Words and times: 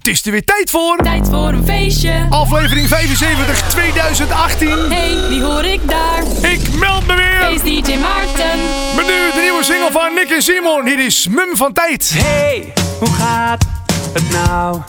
Het 0.00 0.08
is 0.08 0.26
er 0.26 0.32
weer 0.32 0.44
tijd 0.44 0.70
voor. 0.70 0.96
Tijd 0.96 1.28
voor 1.28 1.48
een 1.48 1.64
feestje. 1.64 2.26
Aflevering 2.28 2.88
75 2.88 3.68
2018. 3.68 4.68
Hey, 4.68 5.28
wie 5.28 5.42
hoor 5.42 5.64
ik 5.64 5.88
daar? 5.88 6.22
Ik 6.50 6.74
meld 6.74 7.06
me 7.06 7.14
weer. 7.14 7.40
Feest 7.40 7.64
DJ 7.64 7.96
Maarten. 7.96 8.58
Met 8.96 9.06
nu 9.06 9.32
de 9.34 9.40
nieuwe 9.40 9.64
single 9.64 9.90
van 9.90 10.14
Nick 10.14 10.30
en 10.30 10.42
Simon. 10.42 10.86
Hier 10.86 11.04
is 11.04 11.28
Mum 11.28 11.56
van 11.56 11.72
Tijd. 11.72 12.12
Hey, 12.14 12.72
hoe 12.98 13.12
gaat 13.12 13.64
het 14.12 14.30
nou? 14.30 14.80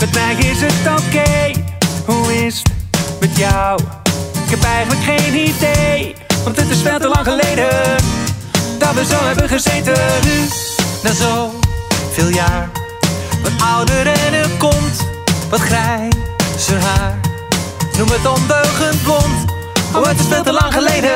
Met 0.00 0.12
mij 0.12 0.34
is 0.34 0.60
het 0.60 1.02
oké. 1.02 1.52
Hoe 2.06 2.44
is 2.46 2.62
het 2.62 3.20
met 3.20 3.36
jou? 3.36 3.80
Ik 4.44 4.50
heb 4.50 4.62
eigenlijk 4.62 5.02
geen 5.02 5.34
idee. 5.34 6.14
Want 6.44 6.56
het 6.56 6.70
is 6.70 6.82
veel 6.82 6.98
te 6.98 7.08
lang 7.08 7.26
geleden 7.26 7.96
dat 8.78 8.94
we 8.94 9.04
zo 9.04 9.24
hebben 9.24 9.48
gezeten. 9.48 9.94
Nu, 10.24 10.48
na 11.02 11.12
zo 11.12 11.52
veel 12.12 12.28
jaar. 12.28 12.84
Wat 13.46 13.68
ouder 13.68 14.06
en 14.06 14.34
er 14.34 14.48
komt 14.58 15.06
wat 15.50 15.60
grijzer 15.60 16.80
haar. 16.80 17.20
Noem 17.98 18.08
het 18.08 18.26
ondeugend 18.26 19.02
blond. 19.02 19.44
Oh, 19.94 20.06
het 20.06 20.20
is 20.20 20.26
veel 20.26 20.42
te 20.42 20.52
lang 20.52 20.72
geleden 20.72 21.14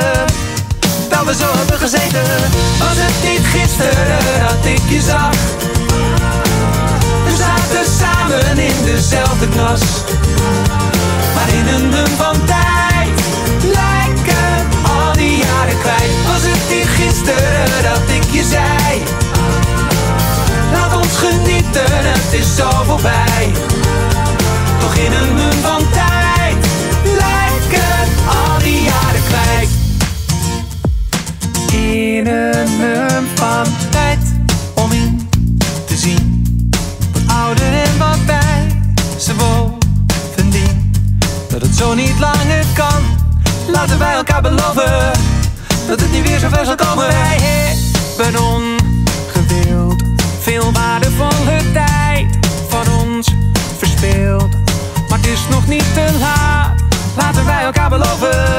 dat 1.08 1.24
we 1.24 1.34
zo 1.34 1.48
hebben 1.56 1.78
gezeten. 1.78 2.22
Was 2.78 2.96
het 3.04 3.30
niet 3.30 3.46
gisteren 3.46 4.18
dat 4.46 4.64
ik 4.64 4.82
je 4.88 5.00
zag? 5.00 5.30
We 7.24 7.34
zaten 7.36 7.92
samen 7.98 8.58
in 8.58 8.84
dezelfde 8.84 9.48
klas. 9.48 9.82
Maar 11.34 11.48
in 11.48 11.66
een 11.74 11.88
mum 11.88 12.12
van 12.16 12.44
tijd 12.44 13.20
lijken 13.62 14.68
al 14.82 15.12
die 15.12 15.36
jaren 15.36 15.78
kwijt. 15.78 16.12
Was 16.26 16.42
het 16.42 16.76
niet 16.76 16.88
gisteren 16.88 17.82
dat 17.82 18.14
ik 18.16 18.24
je 18.32 18.44
zei? 18.44 19.29
Laat 20.72 20.96
ons 20.96 21.16
genieten, 21.16 21.84
het 21.88 22.32
is 22.32 22.56
zo 22.56 22.70
voorbij. 22.84 23.52
Toch 24.80 24.94
in 24.94 25.12
een 25.12 25.34
mum 25.34 25.52
van 25.62 25.82
tijd 25.92 26.66
lijken 27.04 28.08
al 28.26 28.58
die 28.58 28.82
jaren 28.82 29.22
kwijt. 29.28 29.70
In 31.72 32.26
een 32.26 32.76
mum 32.76 33.28
van 33.34 33.66
tijd 33.90 34.18
om 34.74 34.92
in 34.92 35.28
te 35.86 35.96
zien. 35.96 36.70
Wat 37.12 37.36
ouder 37.36 37.72
en 37.72 37.98
wat 37.98 38.18
wijzer 38.26 39.34
bovendien. 39.34 40.92
Dat 41.48 41.62
het 41.62 41.74
zo 41.74 41.94
niet 41.94 42.18
langer 42.18 42.64
kan. 42.74 43.02
Laten 43.72 43.98
wij 43.98 44.14
elkaar 44.14 44.42
beloven 44.42 45.12
dat 45.88 46.00
het 46.00 46.12
niet 46.12 46.28
weer 46.28 46.38
zo 46.38 46.48
ver 46.48 46.64
zal 46.64 46.74
komen. 46.74 47.06
Wij 47.06 47.38
hebben 48.16 48.42
ongewild 48.42 48.79
veel 50.50 50.72
waardevolle 50.72 51.60
tijd 51.72 52.38
van 52.68 53.06
ons 53.06 53.28
verspeeld. 53.78 54.50
Maar 55.08 55.18
het 55.18 55.26
is 55.26 55.40
nog 55.50 55.66
niet 55.66 55.94
te 55.94 56.06
laat. 56.20 56.80
Laten 57.16 57.44
wij 57.44 57.62
elkaar 57.62 57.88
beloven 57.88 58.58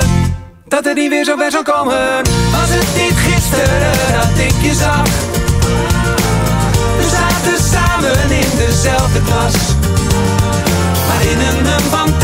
dat 0.67 0.85
het 0.85 0.95
niet 0.95 1.09
weer 1.09 1.25
zo 1.25 1.35
ver 1.37 1.51
zal 1.51 1.63
komen. 1.63 2.23
Was 2.51 2.69
het 2.69 2.87
niet 3.01 3.17
gisteren 3.17 3.93
dat 4.13 4.45
ik 4.45 4.55
je 4.61 4.73
zag? 4.73 5.03
We 6.97 7.07
zaten 7.17 7.63
samen 7.71 8.31
in 8.41 8.51
dezelfde 8.57 9.21
klas. 9.21 9.55
Maar 11.07 11.21
in 11.31 11.39
een 11.39 11.81
van 11.89 12.17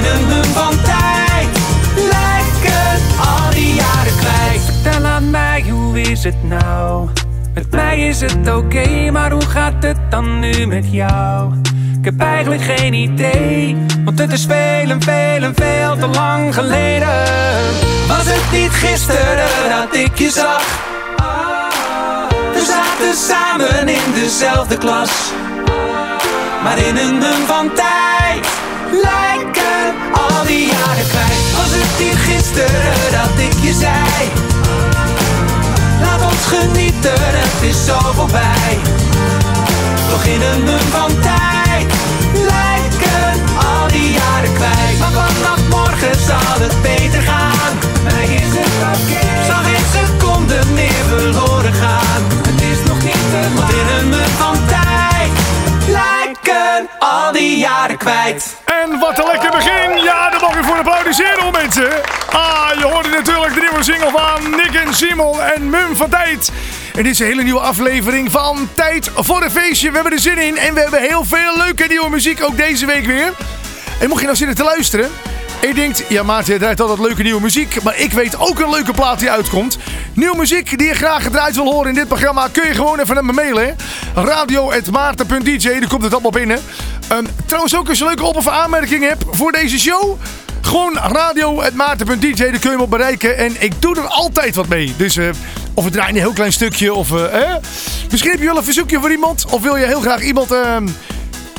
Toch 0.00 0.12
in 0.12 0.20
een 0.20 0.26
mum 0.26 0.44
van 0.44 0.74
tijd 0.82 1.48
lijken 1.94 3.02
al 3.18 3.50
die 3.50 3.74
jaren 3.74 4.16
kwijt. 4.18 4.60
Vertel 4.64 5.04
aan 5.04 5.30
mij, 5.30 5.64
hoe 5.70 6.00
is 6.00 6.24
het 6.24 6.42
nou? 6.42 7.08
Met 7.54 7.70
mij 7.70 8.08
is 8.08 8.20
het 8.20 8.54
oké, 8.54 9.10
maar 9.10 9.30
hoe 9.30 9.46
gaat 9.46 9.82
het 9.82 9.96
dan 10.10 10.38
nu 10.38 10.66
met 10.66 10.92
jou? 10.92 11.52
Ik 11.98 12.04
heb 12.04 12.20
eigenlijk 12.20 12.62
geen 12.62 12.94
idee, 12.94 13.76
want 14.04 14.18
het 14.18 14.32
is 14.32 14.44
veel 14.44 14.90
en 14.90 15.02
veel 15.02 15.42
en 15.42 15.54
veel 15.54 15.96
te 15.96 16.06
lang 16.06 16.54
geleden. 16.54 17.24
Was 18.08 18.24
het 18.24 18.60
niet 18.60 18.70
gisteren 18.70 19.68
dat 19.68 19.94
ik 19.94 20.18
je 20.18 20.30
zag? 20.30 20.78
We 22.52 22.64
zaten 22.64 23.14
samen 23.16 23.88
in 23.88 24.12
dezelfde 24.14 24.78
klas. 24.78 25.32
Maar 26.62 26.78
in 26.78 26.96
een 26.96 27.18
mum 27.18 27.46
van 27.46 27.72
tijd 27.74 27.99
die 30.50 30.66
jaren 30.66 31.08
kwijt. 31.12 31.42
Was 31.58 31.72
het 31.78 31.92
niet 32.02 32.18
gisteren 32.28 32.98
dat 33.18 33.34
ik 33.46 33.54
je 33.66 33.72
zei? 33.84 34.18
Laat 36.02 36.22
ons 36.30 36.44
genieten, 36.54 37.20
het 37.40 37.62
is 37.70 37.78
zo 37.84 37.98
voorbij. 38.18 38.72
Toch 40.10 40.24
in 40.24 40.42
een 40.52 40.68
van 40.96 41.12
tijd 41.28 41.86
lijken 42.52 43.32
al 43.68 43.86
die 43.88 44.10
jaren 44.20 44.52
kwijt. 44.58 44.96
Maar 45.00 45.14
vanaf 45.20 45.60
morgen 45.76 46.14
zal 46.28 46.56
het 46.64 46.76
beter 46.82 47.22
gaan. 47.22 47.74
Mij 48.06 48.26
is 48.42 48.52
het 48.60 48.74
oké. 48.92 49.22
Zal 49.48 49.62
geen 49.68 49.86
seconde 49.98 50.58
meer 50.78 51.02
verloren 51.12 51.74
gaan. 51.82 52.22
Het 52.48 52.60
is 52.72 52.78
nog 52.88 52.98
niet 53.08 53.24
te 53.32 53.42
laat. 53.56 53.70
In 53.80 53.86
een 53.96 54.08
mum 54.08 54.32
van 54.42 54.49
al 56.98 57.32
die 57.32 57.58
jaren 57.58 57.96
kwijt. 57.96 58.56
En 58.64 58.98
wat 58.98 59.18
een 59.18 59.26
lekker 59.26 59.50
begin. 59.50 60.02
Ja, 60.02 60.30
daar 60.30 60.40
mag 60.40 60.56
u 60.56 60.64
voor 60.64 60.76
applaudisseren 60.76 61.52
mensen. 61.52 61.90
Ah, 62.32 62.70
je 62.78 62.84
hoorde 62.84 63.08
natuurlijk 63.08 63.54
de 63.54 63.60
nieuwe 63.60 63.82
single 63.82 64.10
van 64.10 64.50
Nick 64.50 64.74
en 64.74 64.94
Simon 64.94 65.40
en 65.40 65.70
Mum 65.70 65.96
van 65.96 66.10
Tijd. 66.10 66.50
En 66.94 67.02
dit 67.02 67.12
is 67.12 67.18
een 67.18 67.26
hele 67.26 67.42
nieuwe 67.42 67.60
aflevering 67.60 68.30
van 68.30 68.68
Tijd 68.74 69.10
voor 69.14 69.42
een 69.42 69.50
Feestje. 69.50 69.88
We 69.88 69.94
hebben 69.94 70.12
er 70.12 70.18
zin 70.18 70.38
in 70.38 70.56
en 70.56 70.74
we 70.74 70.80
hebben 70.80 71.00
heel 71.00 71.24
veel 71.24 71.56
leuke 71.56 71.84
nieuwe 71.88 72.10
muziek 72.10 72.42
ook 72.42 72.56
deze 72.56 72.86
week 72.86 73.06
weer. 73.06 73.32
En 74.00 74.08
mocht 74.08 74.20
je 74.20 74.26
nou 74.26 74.36
zitten 74.36 74.56
te 74.56 74.64
luisteren... 74.64 75.10
Je 75.60 75.74
denkt, 75.74 76.04
ja 76.08 76.22
Maarten, 76.22 76.52
je 76.52 76.58
draait 76.58 76.80
altijd 76.80 76.98
leuke 76.98 77.22
nieuwe 77.22 77.40
muziek. 77.40 77.82
Maar 77.82 77.98
ik 77.98 78.12
weet 78.12 78.38
ook 78.38 78.60
een 78.60 78.70
leuke 78.70 78.92
plaat 78.92 79.18
die 79.18 79.30
uitkomt. 79.30 79.78
Nieuwe 80.14 80.36
muziek 80.36 80.78
die 80.78 80.86
je 80.86 80.94
graag 80.94 81.22
gedraaid 81.22 81.54
wil 81.54 81.64
horen 81.64 81.88
in 81.88 81.94
dit 81.94 82.08
programma... 82.08 82.48
kun 82.52 82.66
je 82.66 82.74
gewoon 82.74 82.98
even 82.98 83.14
naar 83.14 83.24
me 83.24 83.32
mailen. 83.32 83.76
Radio.maarten.dj, 84.14 85.58
daar 85.58 85.88
komt 85.88 86.02
het 86.02 86.12
allemaal 86.12 86.30
binnen. 86.30 86.60
Um, 87.12 87.26
trouwens 87.46 87.76
ook 87.76 87.88
als 87.88 87.98
je 87.98 88.04
leuke 88.04 88.24
op- 88.24 88.36
of 88.36 88.48
aanmerkingen 88.48 89.08
hebt 89.08 89.24
voor 89.30 89.52
deze 89.52 89.78
show... 89.78 90.18
Gewoon 90.60 90.94
radio.maarten.dj, 90.94 92.34
daar 92.34 92.58
kun 92.58 92.70
je 92.70 92.76
me 92.76 92.86
bereiken. 92.86 93.36
En 93.36 93.56
ik 93.58 93.82
doe 93.82 93.96
er 93.96 94.06
altijd 94.06 94.54
wat 94.54 94.68
mee. 94.68 94.94
Dus 94.96 95.16
uh, 95.16 95.28
of 95.74 95.84
we 95.84 95.90
draaien 95.90 96.14
een 96.14 96.20
heel 96.20 96.32
klein 96.32 96.52
stukje 96.52 96.94
of... 96.94 97.12
Eh? 97.12 97.54
Misschien 98.10 98.30
heb 98.30 98.40
je 98.40 98.46
wel 98.46 98.56
een 98.56 98.64
verzoekje 98.64 99.00
voor 99.00 99.10
iemand. 99.10 99.44
Of 99.50 99.62
wil 99.62 99.76
je 99.76 99.86
heel 99.86 100.00
graag 100.00 100.22
iemand 100.22 100.52
uh, 100.52 100.76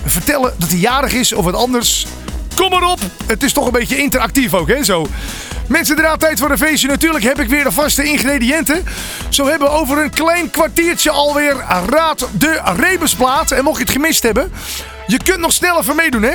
vertellen 0.05 0.53
dat 0.57 0.69
hij 0.69 0.77
jarig 0.77 1.13
is 1.13 1.33
of 1.33 1.45
wat 1.45 1.53
anders... 1.55 2.07
Kom 2.55 2.69
maar 2.69 2.83
op. 2.83 2.99
Het 3.25 3.43
is 3.43 3.53
toch 3.53 3.65
een 3.65 3.71
beetje 3.71 3.97
interactief 3.97 4.53
ook, 4.53 4.67
hè? 4.67 4.83
Zo. 4.83 5.07
Mensen, 5.67 6.03
er 6.03 6.17
tijd 6.17 6.39
voor 6.39 6.51
een 6.51 6.57
feestje. 6.57 6.87
Natuurlijk 6.87 7.23
heb 7.23 7.39
ik 7.39 7.49
weer 7.49 7.63
de 7.63 7.71
vaste 7.71 8.03
ingrediënten. 8.03 8.83
Zo 9.29 9.47
hebben 9.47 9.67
we 9.67 9.73
over 9.73 9.97
een 9.97 10.09
klein 10.09 10.49
kwartiertje 10.49 11.11
alweer 11.11 11.55
Raad 11.89 12.27
de 12.31 12.61
Rebusplaat. 12.75 13.51
En 13.51 13.63
mocht 13.63 13.77
je 13.77 13.83
het 13.83 13.93
gemist 13.93 14.23
hebben, 14.23 14.51
je 15.07 15.17
kunt 15.23 15.39
nog 15.39 15.51
snel 15.51 15.79
even 15.79 15.95
meedoen, 15.95 16.23
hè? 16.23 16.33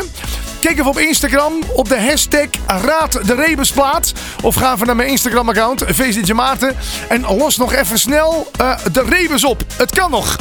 Kijk 0.60 0.78
even 0.78 0.91
op 0.91 0.99
Instagram 0.99 1.53
op 1.75 1.88
de 1.88 2.00
hashtag 2.00 2.47
Raad 2.66 3.26
de 3.26 3.34
Rebusplaat. 3.34 4.12
Of 4.43 4.55
ga 4.55 4.72
even 4.75 4.87
naar 4.87 4.97
mijn 4.97 5.09
Instagram 5.09 5.49
account, 5.49 5.84
VCJ 5.87 6.32
Maarten. 6.32 6.76
En 7.09 7.37
los 7.37 7.56
nog 7.56 7.72
even 7.72 7.99
snel 7.99 8.50
uh, 8.60 8.76
de 8.93 9.03
rebus 9.03 9.44
op. 9.44 9.65
Het 9.76 9.91
kan 9.91 10.10
nog. 10.10 10.37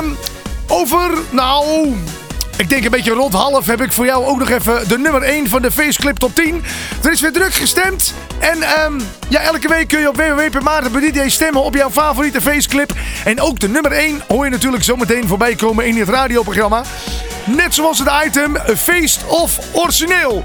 Um, 0.00 0.16
over, 0.66 1.10
nou... 1.30 1.94
Ik 2.56 2.68
denk 2.68 2.84
een 2.84 2.90
beetje 2.90 3.12
rond 3.12 3.32
half 3.32 3.66
heb 3.66 3.80
ik 3.80 3.92
voor 3.92 4.04
jou 4.04 4.24
ook 4.24 4.38
nog 4.38 4.50
even 4.50 4.88
de 4.88 4.98
nummer 4.98 5.22
1 5.22 5.48
van 5.48 5.62
de 5.62 5.70
Faceclip 5.70 6.18
Top 6.18 6.34
10. 6.34 6.64
Er 7.02 7.12
is 7.12 7.20
weer 7.20 7.32
druk 7.32 7.54
gestemd. 7.54 8.14
En 8.38 8.84
um, 8.84 9.00
ja, 9.28 9.40
elke 9.40 9.68
week 9.68 9.88
kun 9.88 10.00
je 10.00 10.08
op 10.08 10.16
www.maarten.dj 10.16 11.28
stemmen 11.28 11.62
op 11.62 11.74
jouw 11.74 11.90
favoriete 11.90 12.40
Faceclip. 12.40 12.92
En 13.24 13.40
ook 13.40 13.60
de 13.60 13.68
nummer 13.68 13.92
1 13.92 14.22
hoor 14.28 14.44
je 14.44 14.50
natuurlijk 14.50 14.84
zometeen 14.84 15.28
voorbij 15.28 15.54
komen 15.54 15.86
in 15.86 15.96
het 15.96 16.08
radioprogramma. 16.08 16.82
Net 17.44 17.74
zoals 17.74 17.98
het 17.98 18.10
item 18.26 18.56
Feest 18.76 19.26
of 19.26 19.58
Origineel. 19.72 20.44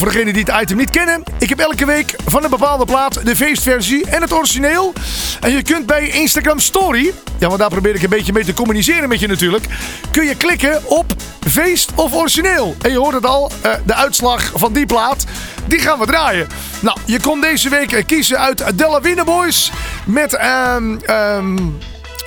Voor 0.00 0.12
degenen 0.12 0.34
die 0.34 0.44
het 0.44 0.62
item 0.62 0.76
niet 0.76 0.90
kennen, 0.90 1.22
ik 1.38 1.48
heb 1.48 1.58
elke 1.58 1.86
week 1.86 2.14
van 2.26 2.44
een 2.44 2.50
bepaalde 2.50 2.84
plaat 2.84 3.26
de 3.26 3.36
feestversie 3.36 4.06
en 4.10 4.22
het 4.22 4.32
origineel. 4.32 4.92
En 5.40 5.52
je 5.52 5.62
kunt 5.62 5.86
bij 5.86 6.08
Instagram 6.08 6.58
Story, 6.58 7.12
ja, 7.38 7.46
want 7.46 7.58
daar 7.58 7.68
probeer 7.68 7.94
ik 7.94 8.02
een 8.02 8.08
beetje 8.08 8.32
mee 8.32 8.44
te 8.44 8.52
communiceren 8.52 9.08
met 9.08 9.20
je 9.20 9.26
natuurlijk, 9.26 9.64
kun 10.10 10.24
je 10.24 10.36
klikken 10.36 10.80
op 10.86 11.12
feest 11.48 11.90
of 11.94 12.14
origineel. 12.14 12.76
En 12.82 12.90
je 12.90 12.98
hoort 12.98 13.14
het 13.14 13.26
al, 13.26 13.52
uh, 13.66 13.72
de 13.84 13.94
uitslag 13.94 14.52
van 14.54 14.72
die 14.72 14.86
plaat, 14.86 15.24
die 15.66 15.78
gaan 15.78 15.98
we 15.98 16.06
draaien. 16.06 16.48
Nou, 16.80 16.98
je 17.04 17.20
kon 17.20 17.40
deze 17.40 17.68
week 17.68 18.02
kiezen 18.06 18.38
uit 18.38 18.78
Della 18.78 19.00
Wiener 19.00 19.24
Boys 19.24 19.72
met, 20.04 20.38
um, 20.74 21.00
um, 21.10 21.78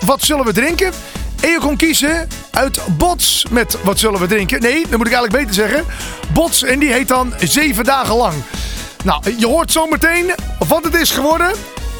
wat 0.06 0.22
zullen 0.22 0.46
we 0.46 0.54
drinken? 0.54 0.92
En 1.44 1.50
je 1.50 1.57
kon 1.60 1.78
kiezen 1.78 2.28
uit 2.51 2.80
Bots 2.98 3.45
met 3.50 3.78
Wat 3.84 4.00
zullen 4.00 4.19
we 4.19 4.28
drinken? 4.28 4.62
Nee, 4.62 4.88
dat 4.90 4.98
moet 4.98 5.07
ik 5.07 5.13
eigenlijk 5.13 5.45
beter 5.45 5.54
zeggen. 5.54 5.86
Bots 6.34 6.63
en 6.63 6.80
die 6.80 6.92
heet 6.92 7.07
dan 7.07 7.34
Zeven 7.40 7.84
dagen 7.84 8.16
lang. 8.16 8.34
Nou, 9.04 9.36
je 9.38 9.48
hoort 9.48 9.72
zometeen 9.72 10.31
wat 10.68 10.84
het 10.84 10.94
is 10.94 11.12
geworden. 11.12 11.51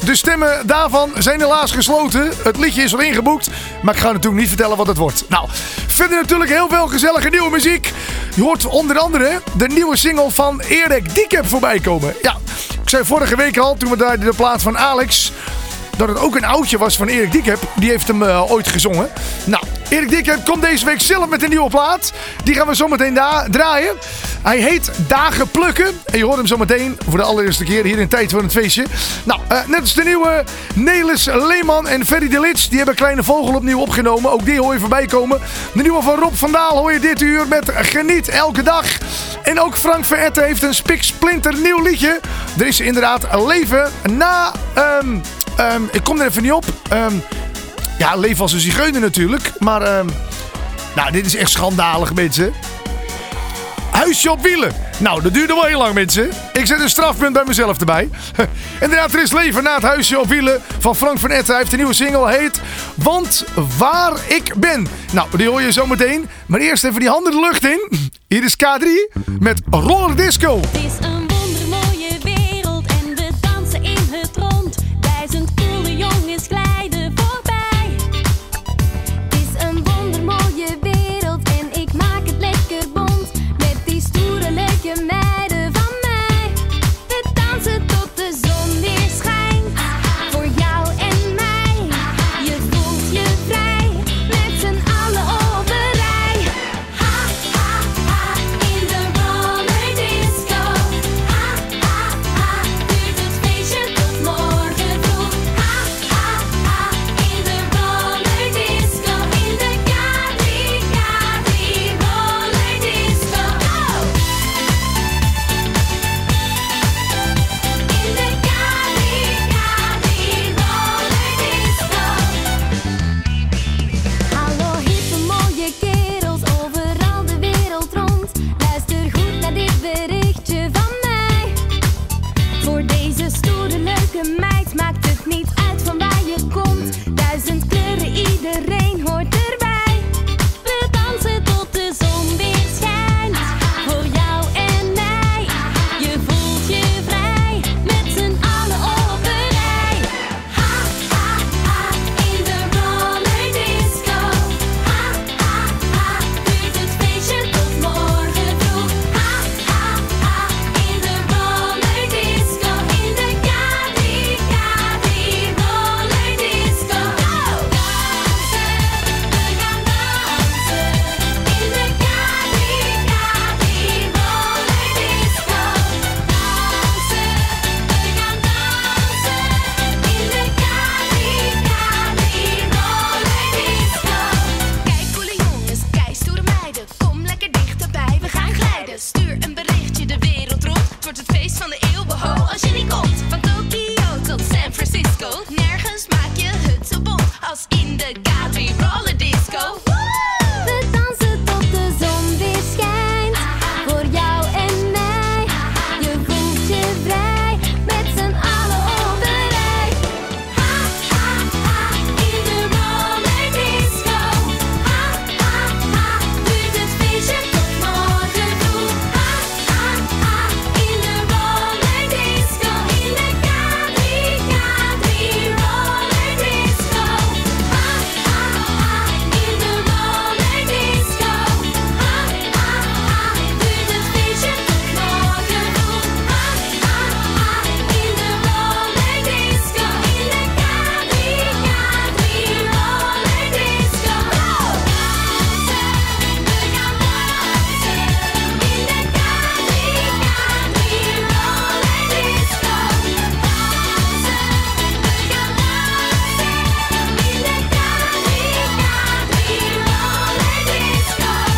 De 0.04 0.16
stemmen 0.16 0.66
daarvan 0.66 1.12
zijn 1.18 1.40
helaas 1.40 1.72
gesloten. 1.72 2.32
Het 2.44 2.56
liedje 2.56 2.82
is 2.82 2.94
al 2.94 3.00
ingeboekt, 3.00 3.50
maar 3.82 3.94
ik 3.94 4.00
ga 4.00 4.12
natuurlijk 4.12 4.40
niet 4.40 4.48
vertellen 4.48 4.76
wat 4.76 4.86
het 4.86 4.96
wordt. 4.96 5.24
Nou, 5.28 5.48
verder 5.86 6.20
natuurlijk 6.20 6.50
heel 6.50 6.68
veel 6.68 6.86
gezellige 6.86 7.28
nieuwe 7.28 7.50
muziek. 7.50 7.92
Je 8.34 8.42
hoort 8.42 8.66
onder 8.66 8.98
andere 8.98 9.40
de 9.56 9.66
nieuwe 9.66 9.96
single 9.96 10.30
van 10.30 10.60
Erik 10.60 11.14
Diekep 11.14 11.46
voorbij 11.46 11.80
komen. 11.80 12.14
Ja, 12.22 12.36
ik 12.82 12.88
zei 12.88 13.04
vorige 13.04 13.36
week 13.36 13.58
al, 13.58 13.74
toen 13.74 13.90
we 13.90 13.96
daar 13.96 14.20
de 14.20 14.32
plaats 14.36 14.62
van 14.62 14.78
Alex 14.78 15.32
dat 15.96 16.08
het 16.08 16.18
ook 16.18 16.36
een 16.36 16.44
oudje 16.44 16.78
was 16.78 16.96
van 16.96 17.08
Erik 17.08 17.32
Diekep. 17.32 17.58
Die 17.76 17.90
heeft 17.90 18.08
hem 18.08 18.22
uh, 18.22 18.50
ooit 18.50 18.68
gezongen. 18.68 19.08
Nou, 19.44 19.62
Erik 19.88 20.08
Diekep 20.08 20.44
komt 20.44 20.62
deze 20.62 20.84
week 20.84 21.00
zelf 21.00 21.28
met 21.28 21.42
een 21.42 21.48
nieuwe 21.48 21.70
plaat. 21.70 22.12
Die 22.44 22.54
gaan 22.54 22.66
we 22.66 22.74
zometeen 22.74 23.18
draaien. 23.50 23.94
Hij 24.42 24.58
heet 24.58 24.90
Dagen 25.08 25.48
Plukken. 25.48 25.86
En 26.04 26.18
je 26.18 26.24
hoort 26.24 26.36
hem 26.36 26.46
zometeen 26.46 26.98
voor 27.08 27.18
de 27.18 27.24
allereerste 27.24 27.64
keer 27.64 27.84
hier 27.84 27.98
in 27.98 28.08
Tijd 28.08 28.30
voor 28.30 28.42
het 28.42 28.52
Feestje. 28.52 28.84
Nou, 29.24 29.40
uh, 29.52 29.58
net 29.66 29.80
als 29.80 29.94
de 29.94 30.04
nieuwe 30.04 30.44
Nelis 30.74 31.24
Leeman 31.24 31.88
en 31.88 32.06
Ferry 32.06 32.28
de 32.28 32.40
Lits. 32.40 32.68
Die 32.68 32.76
hebben 32.76 32.94
Kleine 32.94 33.22
Vogel 33.22 33.54
opnieuw 33.54 33.80
opgenomen. 33.80 34.30
Ook 34.30 34.44
die 34.44 34.60
hoor 34.60 34.72
je 34.72 34.80
voorbij 34.80 35.06
komen. 35.06 35.40
De 35.72 35.82
nieuwe 35.82 36.02
van 36.02 36.18
Rob 36.18 36.34
van 36.34 36.52
Daal 36.52 36.78
hoor 36.78 36.92
je 36.92 37.00
dit 37.00 37.20
uur 37.20 37.48
met 37.48 37.70
Geniet 37.74 38.28
Elke 38.28 38.62
Dag. 38.62 38.86
En 39.42 39.60
ook 39.60 39.76
Frank 39.76 40.04
Veretten 40.04 40.44
heeft 40.44 40.62
een 40.62 40.74
spik 40.74 41.02
splinter 41.02 41.54
nieuw 41.56 41.82
liedje. 41.82 42.20
Er 42.58 42.66
is 42.66 42.80
inderdaad 42.80 43.26
leven 43.46 43.90
na... 44.02 44.52
Um, 45.02 45.22
Um, 45.60 45.88
ik 45.92 46.04
kom 46.04 46.20
er 46.20 46.26
even 46.26 46.42
niet 46.42 46.52
op. 46.52 46.64
Um, 46.92 47.22
ja, 47.98 48.16
leef 48.16 48.40
als 48.40 48.52
een 48.52 48.60
zigeuner 48.60 49.00
natuurlijk. 49.00 49.52
Maar 49.58 49.98
um, 49.98 50.08
nou, 50.94 51.10
dit 51.12 51.26
is 51.26 51.34
echt 51.34 51.50
schandalig, 51.50 52.14
mensen. 52.14 52.52
Huisje 53.90 54.30
op 54.30 54.42
wielen. 54.42 54.72
Nou, 54.98 55.22
dat 55.22 55.34
duurde 55.34 55.54
wel 55.54 55.64
heel 55.64 55.78
lang, 55.78 55.94
mensen. 55.94 56.30
Ik 56.52 56.66
zet 56.66 56.80
een 56.80 56.88
strafpunt 56.88 57.32
bij 57.32 57.42
mezelf 57.46 57.78
erbij. 57.78 58.10
Inderdaad, 58.80 59.12
er 59.12 59.22
is 59.22 59.32
leven 59.32 59.62
na 59.62 59.74
het 59.74 59.82
huisje 59.82 60.18
op 60.18 60.28
wielen 60.28 60.62
van 60.78 60.96
Frank 60.96 61.18
van 61.18 61.30
Etten. 61.30 61.46
Hij 61.46 61.56
heeft 61.56 61.72
een 61.72 61.78
nieuwe 61.78 61.94
single, 61.94 62.36
heet 62.36 62.60
Want 62.94 63.44
Waar 63.78 64.12
Ik 64.28 64.54
Ben. 64.56 64.86
Nou, 65.12 65.28
die 65.36 65.48
hoor 65.48 65.62
je 65.62 65.72
zo 65.72 65.86
meteen. 65.86 66.28
Maar 66.46 66.60
eerst 66.60 66.84
even 66.84 67.00
die 67.00 67.08
handen 67.08 67.32
de 67.32 67.40
lucht 67.40 67.64
in. 67.64 68.10
Hier 68.28 68.44
is 68.44 68.56
K3 68.56 69.22
met 69.38 69.60
Roller 69.70 70.16
Disco. 70.16 70.60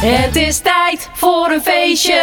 Het 0.09 0.37
is 0.37 0.59
tijd 0.59 1.11
voor 1.13 1.51
een 1.51 1.61
feestje. 1.61 2.23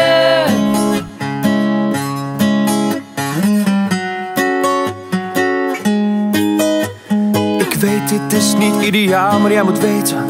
Ik 7.60 7.74
weet 7.74 8.10
dit 8.10 8.34
is 8.34 8.54
niet 8.54 8.82
ideaal, 8.82 9.40
maar 9.40 9.52
jij 9.52 9.63
moet 9.63 9.80
weten 9.80 10.25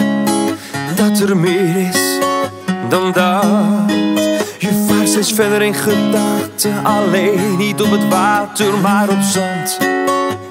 dat 0.95 1.19
er 1.19 1.38
meer 1.38 1.88
is 1.89 2.17
dan 2.89 3.12
dat. 3.12 3.43
Je 4.57 4.86
vaart 4.88 5.10
steeds 5.10 5.33
verder 5.33 5.62
in 5.62 5.74
gedachten, 5.74 6.83
alleen 6.83 7.57
niet 7.57 7.81
op 7.81 7.91
het 7.91 8.07
water, 8.07 8.77
maar 8.77 9.10
op 9.10 9.22
zand. 9.22 9.77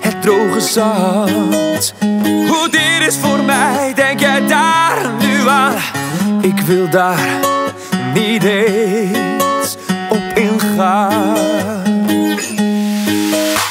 Het 0.00 0.22
droge 0.22 0.60
zand. 0.60 1.94
Hoe 2.48 2.68
dit 2.70 3.06
is 3.06 3.16
voor 3.16 3.44
mij, 3.44 3.92
denk 3.94 4.20
jij 4.20 4.46
daar 4.46 5.10
nu 5.18 5.48
aan. 5.48 5.91
Ik 6.56 6.60
wil 6.60 6.88
daar 6.90 7.18
niet 8.14 8.44
eens 8.44 9.76
op 10.08 10.22
ingaan. 10.34 11.36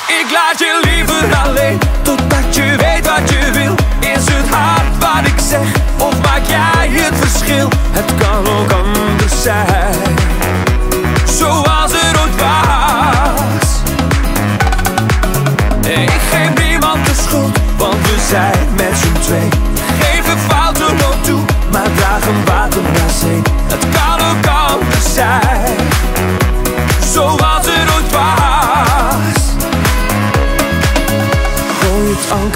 Ik 0.08 0.28
laat 0.32 0.60
je 0.60 0.80
liever 0.84 1.36
alleen 1.46 1.80
totdat 2.02 2.56
je 2.56 2.76
weet 2.78 3.08
wat 3.08 3.30
je 3.30 3.52
wil. 3.54 3.76
Is 4.12 4.26
het 4.30 4.50
hard 4.50 4.98
wat 5.00 5.32
ik 5.32 5.40
zeg 5.50 5.68
of 6.00 6.22
maak 6.22 6.46
jij 6.48 6.90
het 6.90 7.16
verschil? 7.20 7.70
Het 7.92 8.12
kan 8.16 8.48
ook 8.48 8.72
anders 8.72 9.42
zijn, 9.42 9.81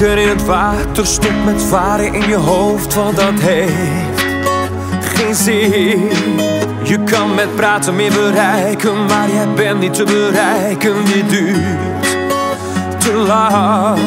anker 0.05 0.23
in 0.23 0.29
het 0.29 0.45
water, 0.45 1.05
stop 1.05 1.33
met 1.45 1.63
varen 1.63 2.13
in 2.13 2.27
je 2.27 2.35
hoofd, 2.35 2.93
want 2.93 3.15
dat 3.15 3.39
heeft 3.39 4.21
geen 5.15 5.35
zin. 5.35 6.09
Je 6.83 6.99
kan 7.03 7.35
met 7.35 7.55
praten 7.55 7.95
meer 7.95 8.11
bereiken, 8.11 9.05
maar 9.05 9.29
jij 9.29 9.47
bent 9.55 9.79
niet 9.79 9.93
te 9.93 10.03
bereiken, 10.03 11.05
dit 11.05 11.29
duurt 11.29 12.17
te 12.97 13.13
lang. 13.13 13.99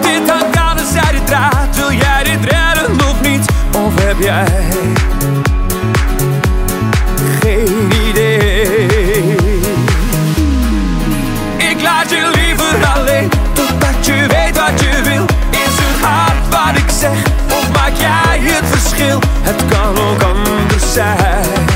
Dit 0.00 0.30
hangt 0.30 0.56
aan 0.56 0.76
de 0.76 0.90
zijde 0.92 1.24
draad, 1.24 1.76
wil 1.76 1.92
jij 1.92 2.22
dit 2.22 2.52
redden 2.52 3.08
of 3.08 3.20
niet? 3.22 3.44
Of 3.76 4.04
heb 4.04 4.20
jij 4.20 5.09
verschil? 18.80 19.18
Het 19.42 19.64
kan 19.68 19.98
ook 19.98 20.22
anders 20.22 20.92
zijn, 20.92 21.69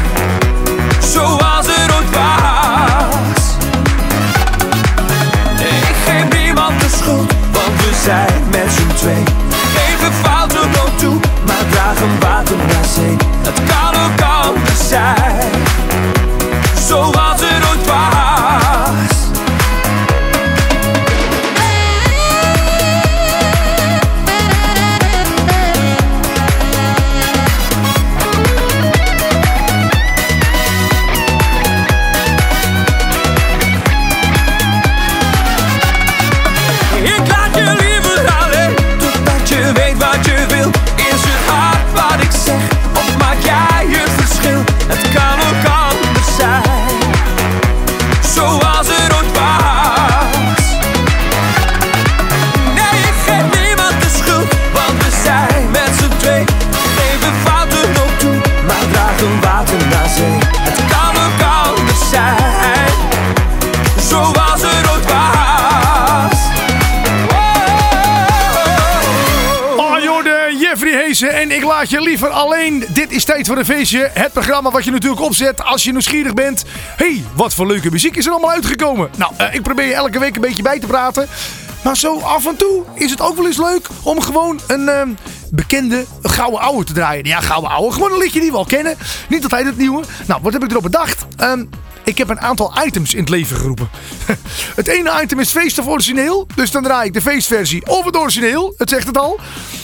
alleen. 72.31 72.85
Dit 72.89 73.11
is 73.11 73.25
Tijd 73.25 73.47
voor 73.47 73.57
een 73.59 73.65
Feestje. 73.65 74.11
Het 74.13 74.33
programma 74.33 74.71
wat 74.71 74.85
je 74.85 74.91
natuurlijk 74.91 75.21
opzet 75.23 75.65
als 75.65 75.85
je 75.85 75.91
nieuwsgierig 75.91 76.35
bent. 76.35 76.65
hey, 76.97 77.25
wat 77.35 77.55
voor 77.55 77.67
leuke 77.67 77.91
muziek 77.91 78.17
is 78.17 78.27
er 78.27 78.33
allemaal 78.33 78.51
uitgekomen? 78.51 79.11
Nou, 79.17 79.33
eh, 79.37 79.55
ik 79.55 79.63
probeer 79.63 79.87
je 79.87 79.95
elke 79.95 80.19
week 80.19 80.35
een 80.35 80.41
beetje 80.41 80.63
bij 80.63 80.79
te 80.79 80.87
praten. 80.87 81.29
Maar 81.85 81.97
zo 81.97 82.21
af 82.21 82.47
en 82.47 82.57
toe 82.57 82.83
is 82.95 83.11
het 83.11 83.21
ook 83.21 83.37
wel 83.37 83.47
eens 83.47 83.59
leuk 83.59 83.89
om 84.03 84.21
gewoon 84.21 84.61
een 84.67 84.89
ehm, 84.89 85.09
bekende 85.51 86.05
gouden 86.23 86.61
ouwe 86.61 86.85
te 86.85 86.93
draaien. 86.93 87.25
Ja, 87.25 87.41
gouden 87.41 87.71
ouwe. 87.71 87.93
Gewoon 87.93 88.13
een 88.13 88.19
liedje 88.19 88.41
die 88.41 88.51
we 88.51 88.57
al 88.57 88.65
kennen. 88.65 88.97
Niet 89.29 89.43
altijd 89.43 89.67
het 89.67 89.79
nieuwe. 89.79 90.03
Nou, 90.27 90.41
wat 90.43 90.53
heb 90.53 90.65
ik 90.65 90.71
erop 90.71 90.83
bedacht? 90.83 91.27
Ehm, 91.37 91.65
ik 92.05 92.19
heb 92.19 92.29
een 92.29 92.41
aantal 92.41 92.73
items 92.85 93.15
in 93.15 93.21
het 93.21 93.29
leven 93.29 93.57
geroepen. 93.57 93.89
het 94.81 94.87
ene 94.87 95.23
item 95.23 95.41
is 95.41 95.51
feest 95.51 95.79
of 95.79 95.87
origineel. 95.87 96.47
Dus 96.55 96.71
dan 96.71 96.83
draai 96.83 97.07
ik 97.07 97.13
de 97.13 97.21
feestversie 97.21 97.87
of 97.87 98.05
het 98.05 98.17
origineel. 98.17 98.75
Het 98.77 98.89
zegt 98.89 99.07
het 99.07 99.19
al. 99.19 99.41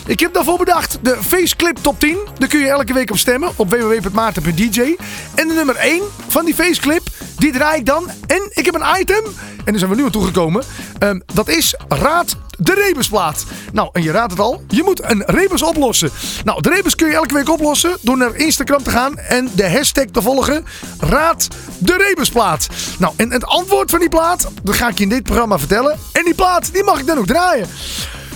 Ik 0.06 0.20
heb 0.20 0.34
daarvoor 0.34 0.58
bedacht 0.58 0.98
de 1.02 1.18
feestclip 1.26 1.78
top 1.80 2.00
10. 2.00 2.18
Daar 2.38 2.48
kun 2.48 2.60
je 2.60 2.68
elke 2.68 2.92
week 2.92 3.10
op 3.10 3.18
stemmen 3.18 3.50
op 3.56 3.70
www.maarten.dj. 3.70 4.96
En 5.34 5.48
de 5.48 5.54
nummer 5.54 5.76
1 5.76 6.02
van 6.28 6.44
die 6.44 6.54
feestclip, 6.54 7.02
die 7.38 7.52
draai 7.52 7.78
ik 7.78 7.86
dan. 7.86 8.10
En 8.26 8.50
ik 8.50 8.64
heb 8.64 8.74
een 8.74 9.00
item, 9.00 9.24
en 9.24 9.64
daar 9.64 9.78
zijn 9.78 9.90
we 9.90 9.96
nu 9.96 10.04
aan 10.04 10.10
toegekomen. 10.10 10.64
Ehm, 10.98 11.20
dat 11.34 11.48
is 11.48 11.74
Raad 11.88 12.36
de 12.60 12.74
Rebusplaat. 12.74 13.44
Nou, 13.72 13.88
en 13.92 14.02
je 14.02 14.10
raadt 14.10 14.30
het 14.30 14.40
al. 14.40 14.64
Je 14.68 14.82
moet 14.82 15.02
een 15.10 15.22
rebus 15.26 15.62
oplossen. 15.62 16.10
Nou, 16.44 16.62
de 16.62 16.68
rebus 16.68 16.94
kun 16.94 17.08
je 17.08 17.14
elke 17.14 17.34
week 17.34 17.50
oplossen 17.50 17.96
door 18.00 18.16
naar 18.16 18.36
Instagram 18.36 18.82
te 18.82 18.90
gaan 18.90 19.18
en 19.18 19.50
de 19.54 19.70
hashtag 19.70 20.04
te 20.04 20.22
volgen. 20.22 20.64
Raad 20.98 21.48
de 21.78 21.96
Rebusplaat. 22.08 22.68
Nou, 22.98 23.14
en 23.16 23.30
het 23.30 23.44
antwoord 23.44 23.90
van 23.90 24.00
die 24.00 24.08
plaat, 24.08 24.48
dat 24.62 24.74
ga 24.74 24.88
ik 24.88 24.98
je 24.98 25.02
in 25.02 25.08
dit 25.08 25.22
programma 25.22 25.58
vertellen. 25.58 25.98
En 26.12 26.24
die 26.24 26.34
plaat, 26.34 26.72
die 26.72 26.84
mag 26.84 26.98
ik 27.00 27.06
dan 27.06 27.18
ook 27.18 27.26
draaien. 27.26 27.68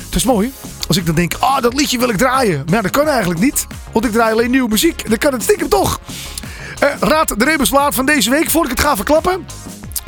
Het 0.04 0.14
is 0.14 0.24
mooi. 0.24 0.52
Als 0.88 0.96
ik 0.96 1.06
dan 1.06 1.14
denk, 1.14 1.34
ah, 1.38 1.62
dat 1.62 1.74
liedje 1.74 1.98
wil 1.98 2.08
ik 2.08 2.16
draaien. 2.16 2.64
Maar 2.70 2.82
dat 2.82 2.90
kan 2.90 3.08
eigenlijk 3.08 3.40
niet. 3.40 3.66
Want 3.92 4.04
ik 4.04 4.12
draai 4.12 4.32
alleen 4.32 4.50
nieuwe 4.50 4.68
muziek. 4.68 5.08
Dan 5.08 5.18
kan 5.18 5.32
het 5.32 5.42
stiekem 5.42 5.68
toch. 5.68 6.00
Eh, 6.78 6.88
raad 7.00 7.38
de 7.38 7.44
Rebusplaat 7.44 7.94
van 7.94 8.06
deze 8.06 8.30
week. 8.30 8.50
Voordat 8.50 8.70
ik 8.70 8.78
het 8.78 8.86
ga 8.86 8.96
verklappen. 8.96 9.46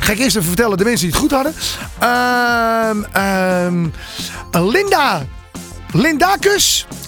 Ga 0.07 0.13
ik 0.13 0.19
eerst 0.19 0.35
even 0.35 0.47
vertellen 0.47 0.77
de 0.77 0.83
mensen 0.83 1.09
die 1.09 1.15
het 1.15 1.19
goed 1.19 1.31
hadden. 1.31 1.53
Ehm 1.99 3.03
ehm 3.11 3.87
Linda. 4.65 5.25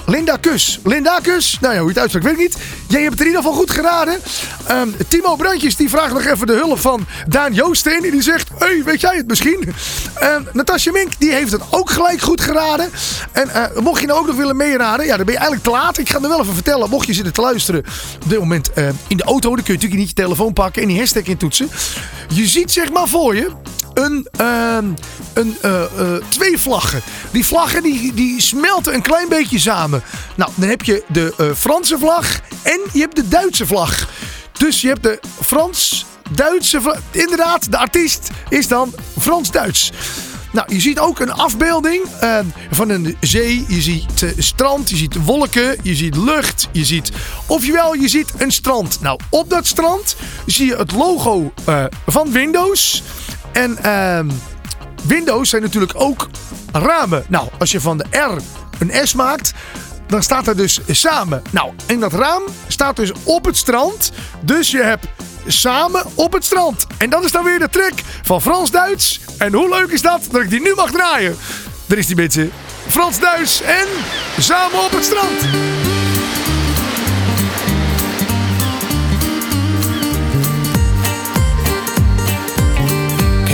Lindacus. 0.09 0.79
Lindacus. 0.83 0.99
Lindacus. 0.99 1.57
Nou 1.61 1.73
ja, 1.73 1.79
hoe 1.79 1.89
je 1.93 1.99
het 1.99 2.01
uitspreekt 2.01 2.25
weet 2.25 2.47
ik 2.47 2.55
niet. 2.55 2.65
Jij 2.87 3.01
hebt 3.01 3.11
het 3.11 3.21
in 3.21 3.27
ieder 3.27 3.41
geval 3.41 3.57
goed 3.57 3.71
geraden. 3.71 4.19
Ehm, 4.67 4.89
Timo 5.07 5.35
Brandjes 5.35 5.75
die 5.75 5.89
vraagt 5.89 6.13
nog 6.13 6.25
even 6.25 6.47
de 6.47 6.53
hulp 6.53 6.79
van 6.79 7.05
Daan 7.27 7.53
Joosteen. 7.53 8.03
En 8.03 8.11
die 8.11 8.21
zegt, 8.21 8.49
hey, 8.57 8.83
weet 8.83 9.01
jij 9.01 9.15
het 9.15 9.27
misschien? 9.27 9.73
Ehm 10.13 10.43
Natasja 10.53 10.91
Mink 10.91 11.11
die 11.17 11.31
heeft 11.31 11.51
het 11.51 11.61
ook 11.69 11.89
gelijk 11.89 12.21
goed 12.21 12.41
geraden. 12.41 12.89
En 13.31 13.49
eh, 13.49 13.81
mocht 13.81 14.01
je 14.01 14.07
nou 14.07 14.19
ook 14.19 14.27
nog 14.27 14.35
willen 14.35 14.57
meeraden. 14.57 15.05
Ja, 15.05 15.15
dan 15.15 15.25
ben 15.25 15.33
je 15.33 15.39
eigenlijk 15.39 15.63
te 15.63 15.69
laat. 15.69 15.97
Ik 15.97 16.09
ga 16.09 16.21
er 16.21 16.29
wel 16.29 16.41
even 16.41 16.53
vertellen. 16.53 16.89
Mocht 16.89 17.07
je 17.07 17.13
zitten 17.13 17.33
te 17.33 17.41
luisteren 17.41 17.83
op 18.23 18.29
dit 18.29 18.39
moment 18.39 18.73
eh, 18.73 18.87
in 19.07 19.17
de 19.17 19.23
auto. 19.23 19.55
Dan 19.55 19.63
kun 19.63 19.73
je 19.73 19.73
natuurlijk 19.73 19.99
niet 19.99 20.09
je 20.09 20.23
telefoon 20.23 20.53
pakken 20.53 20.81
en 20.81 20.87
die 20.87 20.97
hashtag 20.97 21.23
intoetsen. 21.23 21.69
Je 22.33 22.47
ziet 22.47 22.71
zeg 22.71 22.91
maar 22.91 23.07
voor 23.07 23.35
je 23.35 23.51
een, 23.99 24.27
ehm, 24.31 24.85
een, 25.33 25.57
eh, 25.61 25.83
eh, 25.83 26.23
twee 26.27 26.57
vlaggen. 26.57 27.01
Die 27.31 27.45
vlaggen 27.45 27.83
die, 27.83 28.13
die 28.13 28.41
smelten 28.41 28.93
een 28.93 29.01
klein 29.01 29.29
beetje 29.29 29.59
samen. 29.59 30.03
Nou, 30.35 30.51
dan 30.55 30.69
heb 30.69 30.81
je 30.81 31.03
de 31.07 31.33
eh, 31.37 31.45
Franse 31.55 31.97
vlag 31.97 32.39
en 32.63 32.79
je 32.93 32.99
hebt 32.99 33.15
de 33.15 33.27
Duitse 33.27 33.65
vlag. 33.65 34.07
Dus 34.57 34.81
je 34.81 34.87
hebt 34.87 35.03
de 35.03 35.19
Frans-Duitse 35.43 36.81
vlag. 36.81 36.97
Inderdaad, 37.11 37.71
de 37.71 37.77
artiest 37.77 38.29
is 38.49 38.67
dan 38.67 38.93
Frans-Duits. 39.19 39.91
Nou, 40.51 40.73
je 40.73 40.79
ziet 40.79 40.99
ook 40.99 41.19
een 41.19 41.31
afbeelding 41.31 42.03
eh, 42.19 42.39
van 42.71 42.89
een 42.89 43.17
zee. 43.19 43.65
Je 43.67 43.81
ziet 43.81 44.33
strand, 44.37 44.89
je 44.89 44.95
ziet 44.95 45.23
wolken, 45.23 45.77
je 45.83 45.95
ziet 45.95 46.15
lucht, 46.15 46.67
je 46.71 46.85
ziet... 46.85 47.11
Ofwel, 47.47 47.93
je 47.93 48.07
ziet 48.07 48.31
een 48.37 48.51
strand. 48.51 49.01
Nou, 49.01 49.19
op 49.29 49.49
dat 49.49 49.67
strand 49.67 50.15
zie 50.45 50.65
je 50.65 50.75
het 50.75 50.91
logo 50.91 51.53
van 52.05 52.31
Windows. 52.31 53.03
En 53.51 53.83
ehm, 53.83 54.29
Windows 55.03 55.49
zijn 55.49 55.61
natuurlijk 55.61 55.93
ook 55.95 56.27
ramen. 56.71 57.25
Nou, 57.27 57.47
als 57.57 57.71
je 57.71 57.81
van 57.81 57.97
de 57.97 58.05
R 58.11 58.41
een 58.79 59.07
S 59.07 59.13
maakt, 59.13 59.53
dan 60.07 60.23
staat 60.23 60.47
er 60.47 60.57
dus 60.57 60.79
samen. 60.87 61.41
Nou, 61.51 61.71
en 61.85 61.99
dat 61.99 62.13
raam 62.13 62.43
staat 62.67 62.95
dus 62.95 63.11
op 63.23 63.45
het 63.45 63.57
strand. 63.57 64.11
Dus 64.41 64.71
je 64.71 64.81
hebt 64.81 65.05
samen 65.47 66.05
op 66.15 66.33
het 66.33 66.45
strand. 66.45 66.87
En 66.97 67.09
dat 67.09 67.23
is 67.23 67.31
dan 67.31 67.43
weer 67.43 67.59
de 67.59 67.69
trick 67.69 68.03
van 68.23 68.41
Frans-Duits. 68.41 69.19
En 69.37 69.53
hoe 69.53 69.69
leuk 69.69 69.91
is 69.91 70.01
dat 70.01 70.27
dat 70.31 70.41
ik 70.41 70.49
die 70.49 70.61
nu 70.61 70.73
mag 70.75 70.91
draaien? 70.91 71.37
Daar 71.85 71.97
is 71.97 72.07
die 72.07 72.15
mensen. 72.15 72.51
Frans-Duits 72.87 73.61
en 73.61 73.87
samen 74.39 74.83
op 74.83 74.91
het 74.91 75.03
strand. 75.03 75.68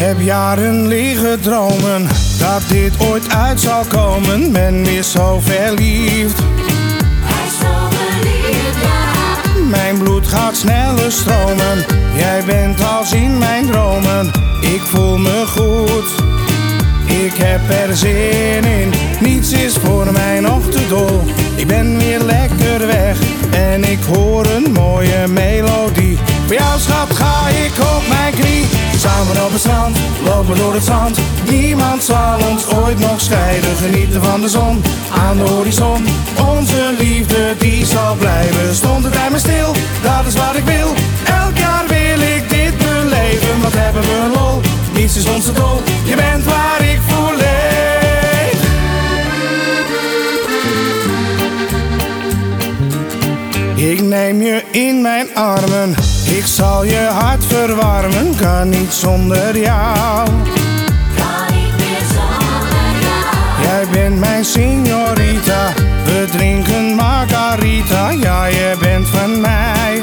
Heb 0.05 0.19
jaren 0.19 0.88
liggen 0.88 1.41
dromen 1.41 2.07
dat 2.39 2.62
dit 2.67 2.93
ooit 3.00 3.29
uit 3.29 3.62
zal 3.62 3.83
komen. 3.88 4.51
Ben 4.51 4.83
weer 4.83 5.03
zo 5.03 5.39
verliefd. 5.39 6.39
Mijn 9.69 9.97
bloed 9.97 10.27
gaat 10.27 10.55
sneller 10.55 11.12
stromen. 11.12 11.85
Jij 12.15 12.43
bent 12.45 12.83
als 12.83 13.12
in 13.12 13.38
mijn 13.38 13.65
dromen. 13.65 14.31
Ik 14.62 14.81
voel 14.81 15.17
me 15.17 15.43
goed. 15.47 16.24
Ik 17.05 17.33
heb 17.33 17.89
er 17.89 17.95
zin 17.95 18.63
in. 18.63 18.93
Niets 19.19 19.51
is 19.51 19.75
voor 19.75 20.12
mij 20.12 20.39
nog 20.39 20.69
te 20.69 20.88
dol. 20.88 21.24
Ik 21.55 21.67
ben 21.67 21.97
weer 21.97 22.19
lekker 22.19 22.88
weg. 22.88 23.17
En 23.51 23.83
ik 23.83 24.00
hoor 24.13 24.45
een 24.45 24.71
mooie 24.71 25.27
melodie. 25.27 26.17
Voor 26.45 26.55
jou 26.55 26.79
schat 26.79 27.15
ga 27.15 27.47
ik 27.47 27.74
op 27.79 28.03
mijn 28.09 28.33
knie. 28.33 28.65
Samen 29.05 29.45
op 29.45 29.51
het 29.51 29.59
strand, 29.59 29.97
lopen 30.24 30.55
door 30.55 30.74
het 30.74 30.83
zand. 30.83 31.17
Niemand 31.50 32.03
zal 32.03 32.38
ons 32.50 32.67
ooit 32.67 33.00
nog 33.00 33.21
scheiden. 33.21 33.75
Genieten 33.75 34.24
van 34.24 34.41
de 34.41 34.50
zon 34.50 34.83
aan 35.12 35.38
de 35.38 35.43
horizon. 35.43 36.05
Onze 36.47 36.93
liefde 36.97 37.55
die 37.59 37.85
zal 37.85 38.15
blijven. 38.15 38.75
Stond 38.75 39.03
het 39.03 39.13
bij 39.13 39.29
me 39.31 39.38
stil, 39.38 39.71
dat 40.01 40.25
is 40.27 40.33
wat 40.33 40.55
ik 40.55 40.63
wil. 40.63 40.93
Elk 41.41 41.57
jaar 41.57 41.83
wil 41.88 42.19
ik 42.35 42.50
dit 42.50 42.77
beleven. 42.77 43.62
Wat 43.62 43.74
hebben 43.74 44.01
we 44.01 44.31
lol, 44.33 44.62
niets 44.93 45.17
is 45.17 45.25
onze 45.25 45.51
dol. 45.51 45.81
Je 46.03 46.15
bent 46.15 46.43
waar 46.43 46.75
neem 54.15 54.41
je 54.41 54.63
in 54.72 55.01
mijn 55.01 55.27
armen, 55.36 55.95
ik 56.25 56.45
zal 56.45 56.84
je 56.84 57.07
hart 57.12 57.45
verwarmen, 57.45 58.36
kan 58.36 58.69
niet 58.69 58.93
zonder 58.93 59.60
jou. 59.60 60.29
Jij 63.62 63.86
bent 63.91 64.19
mijn 64.19 64.45
signorita, 64.45 65.74
we 66.05 66.25
drinken 66.31 66.95
margarita, 66.95 68.10
ja 68.10 68.45
je 68.45 68.75
bent 68.79 69.07
van 69.07 69.41
mij. 69.41 70.01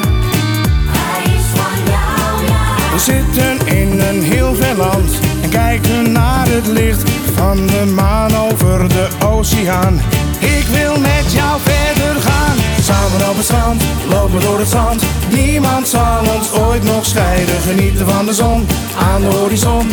We 2.92 2.98
zitten 2.98 3.66
in 3.66 4.00
een 4.00 4.22
heel 4.22 4.54
ver 4.54 4.76
land 4.76 5.10
en 5.42 5.50
kijken 5.50 6.12
naar 6.12 6.46
het 6.48 6.66
licht 6.66 7.10
van 7.34 7.66
de 7.66 7.92
maan 7.94 8.36
over 8.36 8.88
de 8.88 9.08
Ik 9.32 10.66
wil 10.66 10.98
met 10.98 11.32
jou 11.32 11.60
verder 11.62 12.20
gaan, 12.20 12.56
samen 12.82 13.28
op 13.28 13.36
het 13.36 13.44
strand, 13.44 13.82
lopen 14.08 14.40
door 14.40 14.58
het 14.58 14.68
zand. 14.68 15.02
Niemand 15.30 15.88
zal 15.88 16.20
ons 16.36 16.52
ooit 16.52 16.82
nog 16.82 17.06
scheiden, 17.06 17.60
genieten 17.60 18.08
van 18.08 18.26
de 18.26 18.34
zon 18.34 18.66
aan 18.98 19.20
de 19.20 19.26
horizon. 19.26 19.88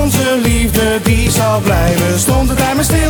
Onze 0.00 0.38
liefde 0.42 1.00
die 1.02 1.30
zal 1.30 1.60
blijven, 1.60 2.18
stond 2.18 2.48
het 2.48 2.58
bij 2.58 2.74
me 2.74 2.82
stil, 2.82 3.01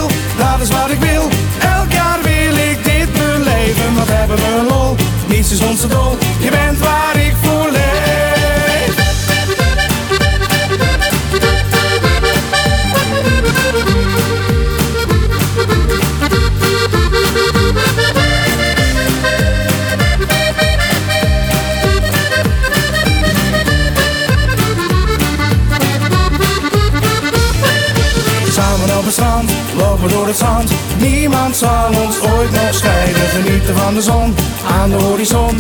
van 33.83 33.95
de 33.95 34.03
zon 34.03 34.35
aan 34.81 34.91
de 34.91 34.97
horizon. 34.97 35.59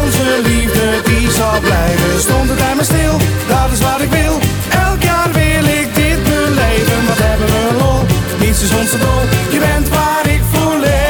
Onze 0.00 0.40
liefde 0.42 1.00
die 1.04 1.30
zal 1.30 1.60
blijven. 1.60 2.20
Stond 2.20 2.48
het 2.48 2.58
bij 2.58 2.74
me 2.76 2.84
stil, 2.84 3.16
dat 3.48 3.72
is 3.72 3.80
wat 3.80 4.00
ik 4.00 4.10
wil. 4.10 4.38
Elk 4.86 5.02
jaar 5.02 5.28
wil 5.32 5.64
ik 5.80 5.94
dit 5.94 6.22
beleven. 6.22 7.06
Wat 7.06 7.18
hebben 7.18 7.46
we 7.46 7.74
lol, 7.78 8.00
niets 8.40 8.62
is 8.62 8.74
onze 8.80 8.98
dol. 8.98 9.22
Je 9.50 9.58
bent 9.58 9.88
waar 9.88 10.28
ik 10.28 10.40
voor 10.52 10.76
leef. 10.84 11.04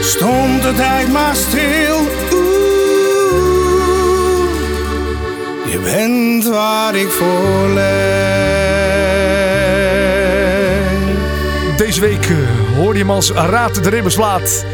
Stond 0.00 0.62
de 0.62 0.72
tijd 0.74 1.12
maar 1.12 1.34
stil. 1.34 1.96
Oeh. 2.32 2.50
Je 5.72 5.78
bent 5.78 6.44
waar 6.44 6.94
ik 6.94 7.08
voor 7.08 7.68
leef. 7.74 8.06
Deze 11.76 12.00
week 12.00 12.24
eh, 12.24 12.65
hoorde 12.86 13.00
je 13.00 13.06
hem 13.06 13.14
als 13.14 13.30
Raad 13.30 13.82
de. 13.82 14.64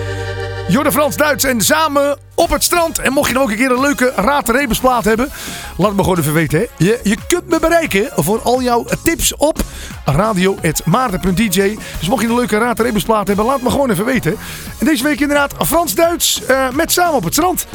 Jorre 0.68 0.92
Frans 0.92 1.16
Duits 1.16 1.44
en 1.44 1.60
samen 1.60 2.18
op 2.34 2.50
het 2.50 2.62
strand. 2.62 2.98
En 2.98 3.12
mocht 3.12 3.30
je 3.30 3.38
ook 3.38 3.50
een 3.50 3.56
keer 3.56 3.70
een 3.70 3.80
leuke 3.80 4.12
Raad 4.16 4.46
de 4.46 4.52
Rebusplaat 4.52 5.04
hebben. 5.04 5.28
Laat 5.76 5.86
het 5.88 5.96
me 5.96 6.02
gewoon 6.02 6.18
even 6.18 6.32
weten. 6.32 6.66
Je, 6.76 7.00
je 7.02 7.16
kunt 7.26 7.48
me 7.48 7.60
bereiken 7.60 8.08
voor 8.16 8.40
al 8.42 8.62
jouw 8.62 8.84
tips 9.04 9.36
op 9.36 9.60
radio.maarten.dj. 10.04 11.78
Dus 11.98 12.08
mocht 12.08 12.22
je 12.22 12.28
een 12.28 12.34
leuke 12.34 12.58
Raad 12.58 12.76
de 12.76 12.82
Rebusplaat 12.82 13.26
hebben. 13.26 13.44
Laat 13.44 13.62
me 13.62 13.70
gewoon 13.70 13.90
even 13.90 14.04
weten. 14.04 14.36
En 14.78 14.86
deze 14.86 15.02
week 15.02 15.20
inderdaad 15.20 15.54
Frans 15.66 15.94
Duits 15.94 16.44
eh, 16.44 16.70
met 16.70 16.92
samen 16.92 17.14
op 17.14 17.24
het 17.24 17.32
strand. 17.32 17.66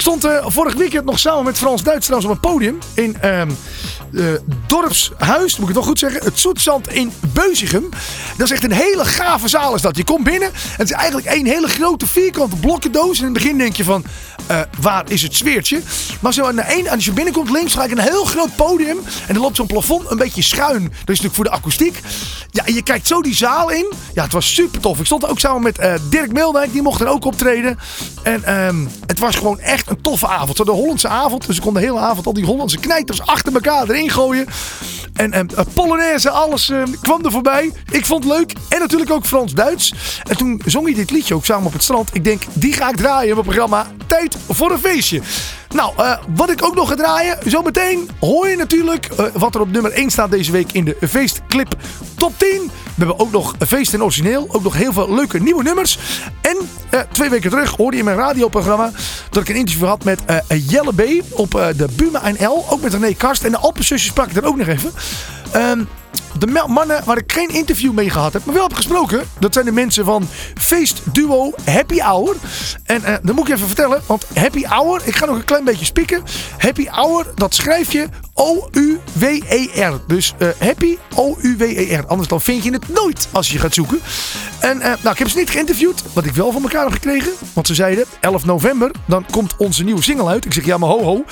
Ik 0.00 0.06
stond 0.06 0.24
eh, 0.24 0.44
vorig 0.46 0.74
weekend 0.74 1.04
nog 1.04 1.18
samen 1.18 1.44
met 1.44 1.58
Frans 1.58 1.82
Duits 1.82 2.10
op 2.10 2.24
een 2.24 2.40
podium 2.40 2.78
in 2.94 3.16
eh, 3.20 3.42
Dorpshuis, 4.66 5.56
moet 5.56 5.68
ik 5.68 5.74
het 5.74 5.74
wel 5.74 5.82
goed 5.82 5.98
zeggen. 5.98 6.24
Het 6.24 6.38
Zoetzand 6.38 6.92
in 6.92 7.12
Beuzigem. 7.32 7.88
Dat 8.36 8.46
is 8.46 8.52
echt 8.52 8.64
een 8.64 8.72
hele 8.72 9.04
gave 9.04 9.48
zaal 9.48 9.74
is 9.74 9.82
dat. 9.82 9.96
Je 9.96 10.04
komt 10.04 10.24
binnen 10.24 10.48
en 10.48 10.54
het 10.76 10.90
is 10.90 10.96
eigenlijk 10.96 11.26
één 11.26 11.46
hele 11.46 11.68
grote 11.68 12.06
vierkante 12.06 12.56
blokkendoos. 12.56 13.18
En 13.18 13.26
in 13.26 13.34
het 13.34 13.42
begin 13.42 13.58
denk 13.58 13.76
je 13.76 13.84
van, 13.84 14.04
eh, 14.46 14.60
waar 14.80 15.04
is 15.08 15.22
het 15.22 15.34
sfeertje? 15.34 15.80
Maar 16.20 16.32
zo 16.32 16.44
aan 16.44 16.88
als 16.90 17.04
je 17.04 17.12
binnenkomt 17.12 17.50
links, 17.50 17.74
ga 17.74 17.84
ik 17.84 17.90
een 17.90 17.98
heel 17.98 18.24
groot 18.24 18.56
podium. 18.56 18.98
En 19.26 19.34
er 19.34 19.40
loopt 19.40 19.56
zo'n 19.56 19.66
plafond 19.66 20.10
een 20.10 20.18
beetje 20.18 20.42
schuin. 20.42 20.82
Dat 20.82 20.92
is 20.92 21.06
natuurlijk 21.06 21.34
voor 21.34 21.44
de 21.44 21.50
akoestiek. 21.50 22.00
Ja, 22.50 22.66
en 22.66 22.74
je 22.74 22.82
kijkt 22.82 23.06
zo 23.06 23.22
die 23.22 23.34
zaal 23.34 23.70
in. 23.70 23.92
Ja, 24.14 24.22
het 24.22 24.32
was 24.32 24.54
super 24.54 24.80
tof. 24.80 24.98
Ik 24.98 25.06
stond 25.06 25.28
ook 25.28 25.38
samen 25.38 25.62
met 25.62 26.00
Dirk 26.10 26.32
Meeldijk, 26.32 26.72
die 26.72 26.82
mocht 26.82 27.00
er 27.00 27.08
ook 27.08 27.24
optreden. 27.24 27.78
En 28.22 28.44
ehm, 28.44 28.86
het 29.06 29.18
was 29.18 29.36
gewoon 29.36 29.58
echt 29.58 29.90
een 29.90 30.00
toffe 30.00 30.26
avond. 30.26 30.56
Zo 30.56 30.64
de 30.64 30.70
Hollandse 30.70 31.08
avond. 31.08 31.46
Dus 31.46 31.56
ik 31.56 31.62
kon 31.62 31.74
de 31.74 31.80
hele 31.80 31.98
avond 31.98 32.26
al 32.26 32.32
die 32.32 32.44
Hollandse 32.44 32.78
knijters 32.78 33.26
achter 33.26 33.52
elkaar 33.52 33.88
erin 33.88 34.10
gooien. 34.10 34.46
En 35.14 35.32
ehm, 35.32 35.46
Polonaise, 35.74 36.30
alles 36.30 36.70
ehm, 36.70 36.92
kwam 37.00 37.24
er 37.24 37.30
voorbij. 37.30 37.72
Ik 37.90 38.06
vond 38.06 38.24
het 38.24 38.32
leuk. 38.32 38.52
En 38.68 38.78
natuurlijk 38.78 39.10
ook 39.10 39.26
Frans-Duits. 39.26 39.94
En 40.28 40.36
toen 40.36 40.62
zong 40.66 40.84
hij 40.84 40.94
dit 40.94 41.10
liedje 41.10 41.34
ook 41.34 41.44
samen 41.44 41.66
op 41.66 41.72
het 41.72 41.82
strand. 41.82 42.08
Ik 42.12 42.24
denk, 42.24 42.42
die 42.52 42.72
ga 42.72 42.88
ik 42.88 42.96
draaien 42.96 43.28
in 43.28 43.34
mijn 43.34 43.46
programma 43.46 43.86
Tijd 44.06 44.36
voor 44.48 44.70
een 44.70 44.78
feestje. 44.78 45.20
Nou, 45.74 45.92
eh, 45.96 46.16
wat 46.34 46.50
ik 46.50 46.64
ook 46.64 46.74
nog 46.74 46.88
ga 46.88 46.94
draaien. 46.94 47.38
Zometeen 47.44 48.10
hoor 48.20 48.48
je 48.48 48.56
natuurlijk 48.56 49.06
eh, 49.06 49.24
wat 49.34 49.54
er 49.54 49.60
op 49.60 49.70
nummer 49.70 49.92
1 49.92 50.10
staat 50.10 50.30
deze 50.30 50.52
week 50.52 50.72
in 50.72 50.84
de 50.84 50.96
feestclip 51.08 51.74
top 52.14 52.32
10. 52.38 52.48
We 52.84 53.06
hebben 53.06 53.18
ook 53.18 53.30
nog 53.30 53.54
feest 53.66 53.92
in 53.92 54.02
origineel. 54.02 54.46
Ook 54.52 54.62
nog 54.62 54.74
heel 54.74 54.92
veel 54.92 55.14
leuke 55.14 55.38
nieuwe 55.38 55.62
nummers. 55.62 55.98
En 56.40 56.56
eh, 56.90 57.00
twee 57.12 57.30
weken 57.30 57.50
terug 57.50 57.76
hoorde 57.76 57.92
je 57.92 57.98
in 57.98 58.04
mijn 58.04 58.16
radioprogramma 58.16 58.90
dat 59.30 59.42
ik 59.42 59.48
een 59.48 59.54
interview 59.54 59.86
had 59.86 60.04
met 60.04 60.20
Jelle 60.48 60.94
B. 60.94 61.22
op 61.30 61.50
de 61.50 61.88
Buma 61.96 62.22
NL. 62.38 62.66
Ook 62.68 62.80
met 62.80 62.92
René 62.92 63.14
Karst. 63.14 63.44
En 63.44 63.50
de 63.50 63.58
Alpenzusjes 63.58 64.10
sprak 64.10 64.30
ik 64.30 64.36
er 64.36 64.46
ook 64.46 64.56
nog 64.56 64.66
even. 64.66 64.92
Ehm, 65.50 65.82
de 66.38 66.64
mannen 66.66 67.04
waar 67.04 67.16
ik 67.16 67.32
geen 67.32 67.48
interview 67.48 67.92
mee 67.92 68.10
gehad 68.10 68.32
heb, 68.32 68.44
maar 68.44 68.54
wel 68.54 68.62
heb 68.62 68.74
gesproken. 68.74 69.22
Dat 69.38 69.52
zijn 69.52 69.64
de 69.64 69.72
mensen 69.72 70.04
van 70.04 70.28
feestduo 70.54 71.52
Happy 71.64 71.98
Hour. 71.98 72.36
En 72.84 73.04
eh, 73.04 73.14
dan 73.22 73.34
moet 73.34 73.48
ik 73.48 73.54
even 73.54 73.66
vertellen, 73.66 74.02
want 74.06 74.26
Happy 74.34 74.64
Hour, 74.64 75.00
ik 75.04 75.16
ga 75.16 75.26
nog 75.26 75.36
een 75.36 75.44
klein 75.44 75.64
beetje 75.64 75.84
spieken. 75.84 76.22
Happy 76.58 76.86
Hour, 76.88 77.26
dat 77.34 77.54
schrijf 77.54 77.92
je 77.92 78.08
O-U-W-E-R. 78.34 80.00
Dus 80.06 80.34
eh, 80.38 80.48
Happy 80.58 80.96
O-U-W-E-R. 81.14 82.06
Anders 82.06 82.28
dan 82.28 82.40
vind 82.40 82.64
je 82.64 82.72
het 82.72 82.88
nooit 82.88 83.28
als 83.30 83.50
je 83.50 83.58
gaat 83.58 83.74
zoeken. 83.74 84.00
En 84.60 84.80
eh, 84.80 84.86
nou, 84.86 85.10
ik 85.10 85.18
heb 85.18 85.28
ze 85.28 85.38
niet 85.38 85.50
geïnterviewd, 85.50 86.02
wat 86.12 86.24
ik 86.24 86.34
wel 86.34 86.52
van 86.52 86.62
elkaar 86.62 86.82
heb 86.82 86.92
gekregen. 86.92 87.32
Want 87.52 87.66
ze 87.66 87.74
zeiden, 87.74 88.04
11 88.20 88.44
november, 88.44 88.90
dan 89.04 89.26
komt 89.30 89.54
onze 89.56 89.84
nieuwe 89.84 90.02
single 90.02 90.28
uit. 90.28 90.44
Ik 90.44 90.54
zeg, 90.54 90.64
ja 90.64 90.78
maar 90.78 90.88
ho 90.88 91.02
ho. 91.02 91.24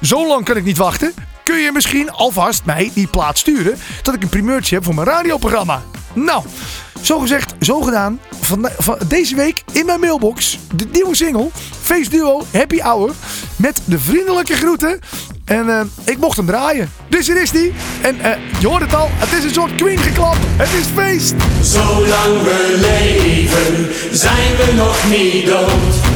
Zo 0.00 0.26
lang 0.26 0.44
kan 0.44 0.56
ik 0.56 0.64
niet 0.64 0.76
wachten. 0.76 1.14
Kun 1.44 1.58
je 1.58 1.72
misschien 1.72 2.10
alvast 2.10 2.64
mij 2.64 2.90
die 2.94 3.06
plaat 3.06 3.38
sturen, 3.38 3.78
dat 4.02 4.14
ik 4.14 4.22
een 4.22 4.28
primeurtje 4.28 4.74
heb 4.74 4.84
voor 4.84 4.94
mijn 4.94 5.06
radioprogramma? 5.06 5.82
Nou, 6.12 6.44
zo 7.02 7.18
gezegd, 7.18 7.54
zo 7.60 7.80
gedaan. 7.80 8.20
Van, 8.40 8.68
van 8.78 8.98
deze 9.06 9.36
week 9.36 9.62
in 9.72 9.86
mijn 9.86 10.00
mailbox 10.00 10.58
de 10.74 10.86
nieuwe 10.92 11.14
single, 11.14 11.48
Face 11.80 12.10
Duo 12.10 12.42
Happy 12.52 12.80
Hour, 12.80 13.12
met 13.56 13.80
de 13.84 13.98
vriendelijke 13.98 14.54
groeten. 14.54 14.98
En 15.44 15.68
eh, 15.68 15.80
ik 16.04 16.18
mocht 16.18 16.36
hem 16.36 16.46
draaien. 16.46 16.90
Dus 17.08 17.26
hier 17.26 17.42
is 17.42 17.50
die. 17.50 17.72
En 18.02 18.20
eh, 18.20 18.38
je 18.60 18.66
hoort 18.66 18.82
het 18.82 18.94
al, 18.94 19.08
het 19.12 19.32
is 19.32 19.44
een 19.44 19.54
soort 19.54 19.74
Queen 19.74 19.98
geklap. 19.98 20.36
Het 20.56 20.72
is 20.72 20.86
feest. 20.94 21.34
Zolang 21.62 22.42
we 22.42 22.78
leven, 22.80 23.94
zijn 24.16 24.56
we 24.56 24.72
nog 24.76 25.04
niet 25.10 25.46
dood. 25.46 26.13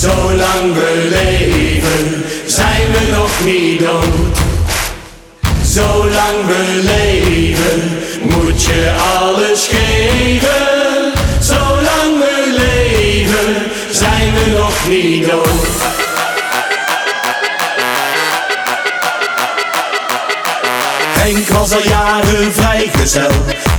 Zolang 0.00 0.74
we 0.74 1.08
leven, 1.10 2.24
zijn 2.46 2.92
we 2.92 3.16
nog 3.16 3.30
niet 3.44 3.80
dood. 3.80 4.38
Zolang 5.62 6.46
we 6.46 6.82
leven, 6.84 7.98
moet 8.20 8.62
je 8.62 8.94
alles 9.20 9.68
geven. 9.70 11.12
Zolang 11.40 12.18
we 12.18 12.54
leven, 12.56 13.70
zijn 13.90 14.32
we 14.34 14.58
nog 14.58 14.88
niet 14.88 15.30
dood. 15.30 15.66
Henk 21.18 21.48
was 21.48 21.72
al 21.72 21.82
jaren 21.88 22.52
vrijgezel. 22.52 23.30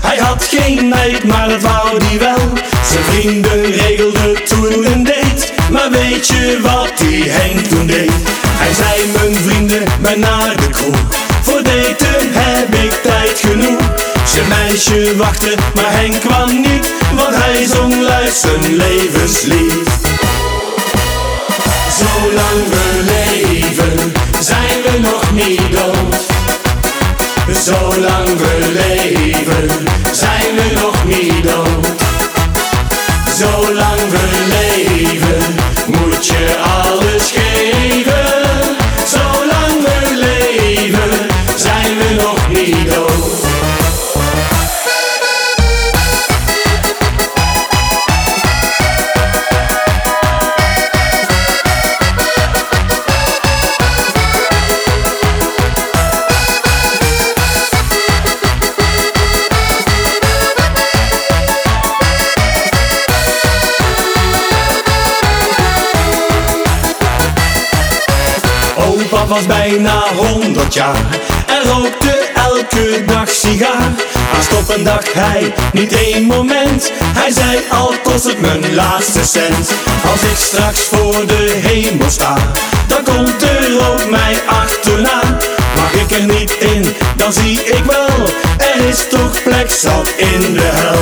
Hij 0.02 0.18
had 0.18 0.44
geen 0.44 0.88
meid, 0.88 1.24
maar 1.24 1.50
dat 1.50 1.62
wou 1.62 2.00
die 2.10 2.20
wel. 2.20 2.50
Zijn 2.84 3.04
vrienden 3.04 3.72
regelden 3.72 4.44
toen 4.44 4.86
een 4.86 5.04
date. 5.04 5.27
Maar 5.72 5.92
weet 5.92 6.28
je 6.28 6.60
wat 6.62 6.92
die 6.98 7.30
Henk 7.30 7.66
toen 7.66 7.88
deed? 7.88 8.12
Hij 8.46 8.74
zei 8.74 9.12
mijn 9.12 9.36
vrienden, 9.36 9.84
ben 10.02 10.20
naar 10.20 10.56
de 10.56 10.70
kroeg. 10.70 10.98
Voor 11.42 11.64
daten 11.64 12.30
heb 12.32 12.74
ik 12.74 12.92
tijd 13.04 13.40
genoeg. 13.40 13.80
Zijn 14.26 14.48
meisje 14.48 15.16
wachtte, 15.18 15.56
maar 15.76 15.92
Henk 15.92 16.20
kwam 16.20 16.62
niet. 16.62 16.94
Want 17.16 17.36
hij 17.36 17.66
zong 17.66 18.02
luid 18.02 18.36
zijn 18.36 18.76
levenslied. 18.76 19.90
Zolang 22.00 22.62
we 22.70 23.04
leven, 23.06 24.14
zijn 24.40 24.82
we 24.84 25.00
nog 25.00 25.32
niet 25.32 25.72
dood. 25.72 26.26
Zolang 27.64 28.28
we 28.38 28.72
leven, 28.74 29.70
zijn 30.12 30.56
we 30.56 30.72
nog 30.82 31.06
niet 31.06 31.44
dood. 31.44 31.88
Zolang 33.38 34.10
we 34.10 34.46
leven, 34.50 34.67
moet 36.18 36.26
je 36.26 36.58
alles 36.58 37.32
geven. 37.32 38.07
Was 69.28 69.46
bijna 69.46 70.04
100 70.16 70.74
jaar 70.74 71.06
en 71.46 71.72
rookte 71.72 72.30
elke 72.36 73.04
dag 73.06 73.30
sigaar. 73.30 73.92
Maar 74.32 74.42
stoppen 74.42 74.84
dacht 74.84 75.14
hij 75.14 75.54
niet 75.72 75.94
één 75.94 76.24
moment. 76.24 76.92
Hij 77.04 77.32
zei 77.32 77.60
al 77.70 77.94
kost 78.04 78.24
het 78.24 78.42
mijn 78.42 78.76
laatste 78.76 79.24
cent. 79.24 79.72
Als 80.12 80.22
ik 80.22 80.38
straks 80.38 80.84
voor 80.84 81.26
de 81.28 81.60
hemel 81.64 82.10
sta, 82.10 82.38
dan 82.88 83.04
komt 83.04 83.40
de 83.40 83.78
rook 83.80 84.10
mij 84.10 84.42
achterna. 84.46 85.22
Mag 85.76 85.94
ik 85.94 86.12
er 86.12 86.26
niet 86.26 86.52
in, 86.60 86.96
dan 87.16 87.34
zie 87.34 87.64
ik 87.64 87.84
wel, 87.84 88.28
er 88.58 88.88
is 88.88 89.08
toch 89.10 89.44
plek 89.44 89.72
zat 89.72 90.14
in 90.18 90.54
de 90.54 90.70
hel. 90.74 91.00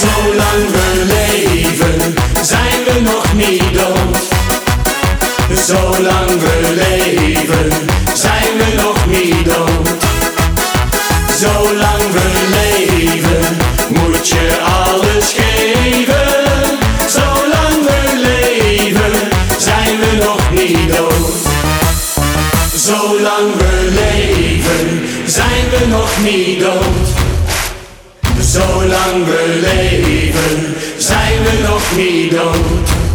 Zolang 0.00 0.70
we 0.70 1.04
leven, 1.06 2.14
zijn 2.42 2.84
we 2.84 3.00
nog 3.00 3.34
niet 3.34 3.74
dood. 3.74 4.35
Zolang 5.64 6.40
we 6.40 6.74
leven, 6.74 7.68
zijn 8.14 8.56
we 8.56 8.74
nog 8.76 9.06
niet 9.06 9.44
dood. 9.44 9.88
Zolang 11.38 12.12
we 12.12 12.46
leven, 12.50 13.56
moet 13.88 14.28
je 14.28 14.58
alles 14.62 15.34
geven. 15.36 16.78
Zolang 17.08 17.84
we 17.86 18.16
leven, 18.16 19.12
zijn 19.58 19.98
we 19.98 20.16
nog 20.24 20.50
niet 20.52 20.96
dood. 20.96 21.34
Zolang 22.74 23.56
we 23.56 23.90
leven, 23.94 25.08
zijn 25.26 25.70
we 25.70 25.86
nog 25.86 26.10
niet 26.22 26.60
dood. 26.60 27.08
Zolang 28.40 29.24
we 29.24 29.60
leven, 29.60 30.74
zijn 30.98 31.42
we 31.42 31.68
nog 31.68 31.82
niet 31.96 32.30
dood. 32.30 33.05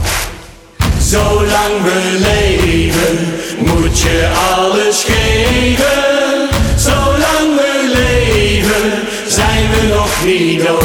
Zolang 1.12 1.84
we 1.84 2.18
leven, 2.20 3.34
moet 3.58 4.00
je 4.00 4.30
alles 4.58 5.04
geven. 5.04 6.50
Zolang 6.76 7.56
we 7.56 7.92
leven, 7.94 9.02
zijn 9.28 9.70
we 9.72 9.88
nog 9.94 10.26
niet 10.26 10.66
dood. 10.66 10.84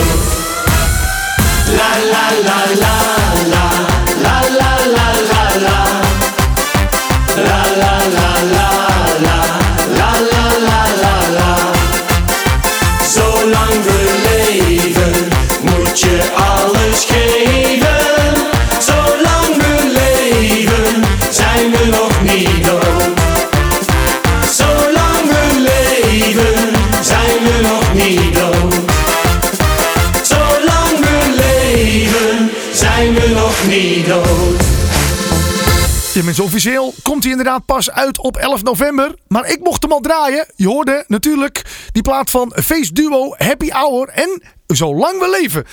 La 1.77 1.93
la 2.11 2.27
la 2.45 2.79
la 2.79 2.97
la, 3.51 3.66
officieel 36.47 36.95
komt 37.03 37.23
hij 37.23 37.31
inderdaad 37.33 37.65
pas 37.65 37.91
uit 37.91 38.19
op 38.19 38.37
11 38.37 38.63
november. 38.63 39.15
Maar 39.29 39.51
ik 39.51 39.61
mocht 39.61 39.83
hem 39.83 39.93
al 39.93 40.01
draaien. 40.01 40.47
Je 40.57 40.67
hoorde 40.67 41.05
natuurlijk 41.09 41.63
die 41.93 42.03
plaat 42.03 42.31
van 42.31 42.53
Face 42.65 42.93
Duo, 42.93 43.35
Happy 43.37 43.71
Hour 43.71 44.09
en 44.09 44.43
Zolang 44.67 45.19
we 45.19 45.37
leven. 45.41 45.65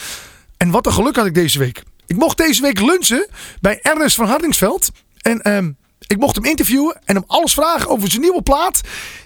En 0.58 0.72
wat 0.72 0.86
een 0.86 0.94
geluk 0.94 1.16
had 1.16 1.26
ik 1.26 1.34
deze 1.34 1.60
week. 1.60 1.84
Ik 2.08 2.16
mocht 2.16 2.38
deze 2.38 2.62
week 2.62 2.80
lunchen 2.80 3.28
bij 3.62 3.80
Ernest 3.82 4.16
van 4.16 4.26
Hardingsveld. 4.26 4.90
En 5.22 5.42
ehm, 5.42 5.72
ik 6.08 6.18
mocht 6.18 6.36
hem 6.36 6.46
interviewen 6.46 7.02
en 7.06 7.16
hem 7.16 7.24
alles 7.28 7.54
vragen 7.54 7.90
over 7.90 8.10
zijn 8.10 8.22
nieuwe 8.22 8.42
plaat 8.42 8.82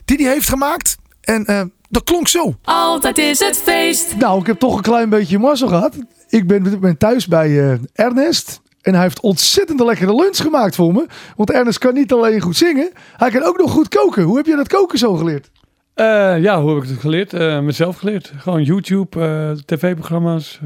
die 0.06 0.18
hij 0.24 0.34
heeft 0.34 0.50
gemaakt. 0.50 0.98
En 1.22 1.46
ehm, 1.46 1.68
dat 1.90 2.04
klonk 2.04 2.28
zo. 2.28 2.56
Altijd 2.64 3.18
is 3.18 3.40
het 3.40 3.58
feest. 3.58 4.16
Nou, 4.16 4.40
ik 4.40 4.48
heb 4.48 4.60
toch 4.60 4.76
een 4.76 4.82
klein 4.82 5.10
beetje 5.10 5.40
mazzel 5.40 5.68
gehad. 5.68 5.96
Ik 6.30 6.48
ben, 6.48 6.80
ben 6.80 6.98
thuis 6.98 7.28
bij 7.28 7.72
eh, 7.72 7.80
Ernest. 7.94 8.62
En 8.88 8.94
hij 8.94 9.02
heeft 9.02 9.20
ontzettend 9.20 9.80
lekkere 9.80 10.16
lunch 10.16 10.38
gemaakt 10.38 10.76
voor 10.76 10.94
me. 10.94 11.06
Want 11.36 11.52
Ernest 11.52 11.78
kan 11.78 11.94
niet 11.94 12.12
alleen 12.12 12.42
goed 12.42 12.58
zingen, 12.58 12.92
hij 13.18 13.30
kan 13.30 13.44
ook 13.44 13.58
nog 13.58 13.72
goed 13.72 13.88
koken. 13.88 14.24
Hoe 14.24 14.38
heb 14.38 14.46
je 14.46 14.56
dat 14.56 14.68
koken 14.68 14.98
zo 14.98 15.16
geleerd? 15.16 15.50
Eh, 15.94 16.06
ja, 16.42 16.62
hoe 16.62 16.74
heb 16.74 16.84
ik 16.84 16.90
het 16.90 17.00
geleerd? 17.00 17.34
Eh, 17.34 17.60
mezelf 17.60 17.98
geleerd. 17.98 18.34
Gewoon 18.38 18.64
YouTube, 18.64 19.20
eh, 19.20 19.52
tv-programma's, 19.66 20.60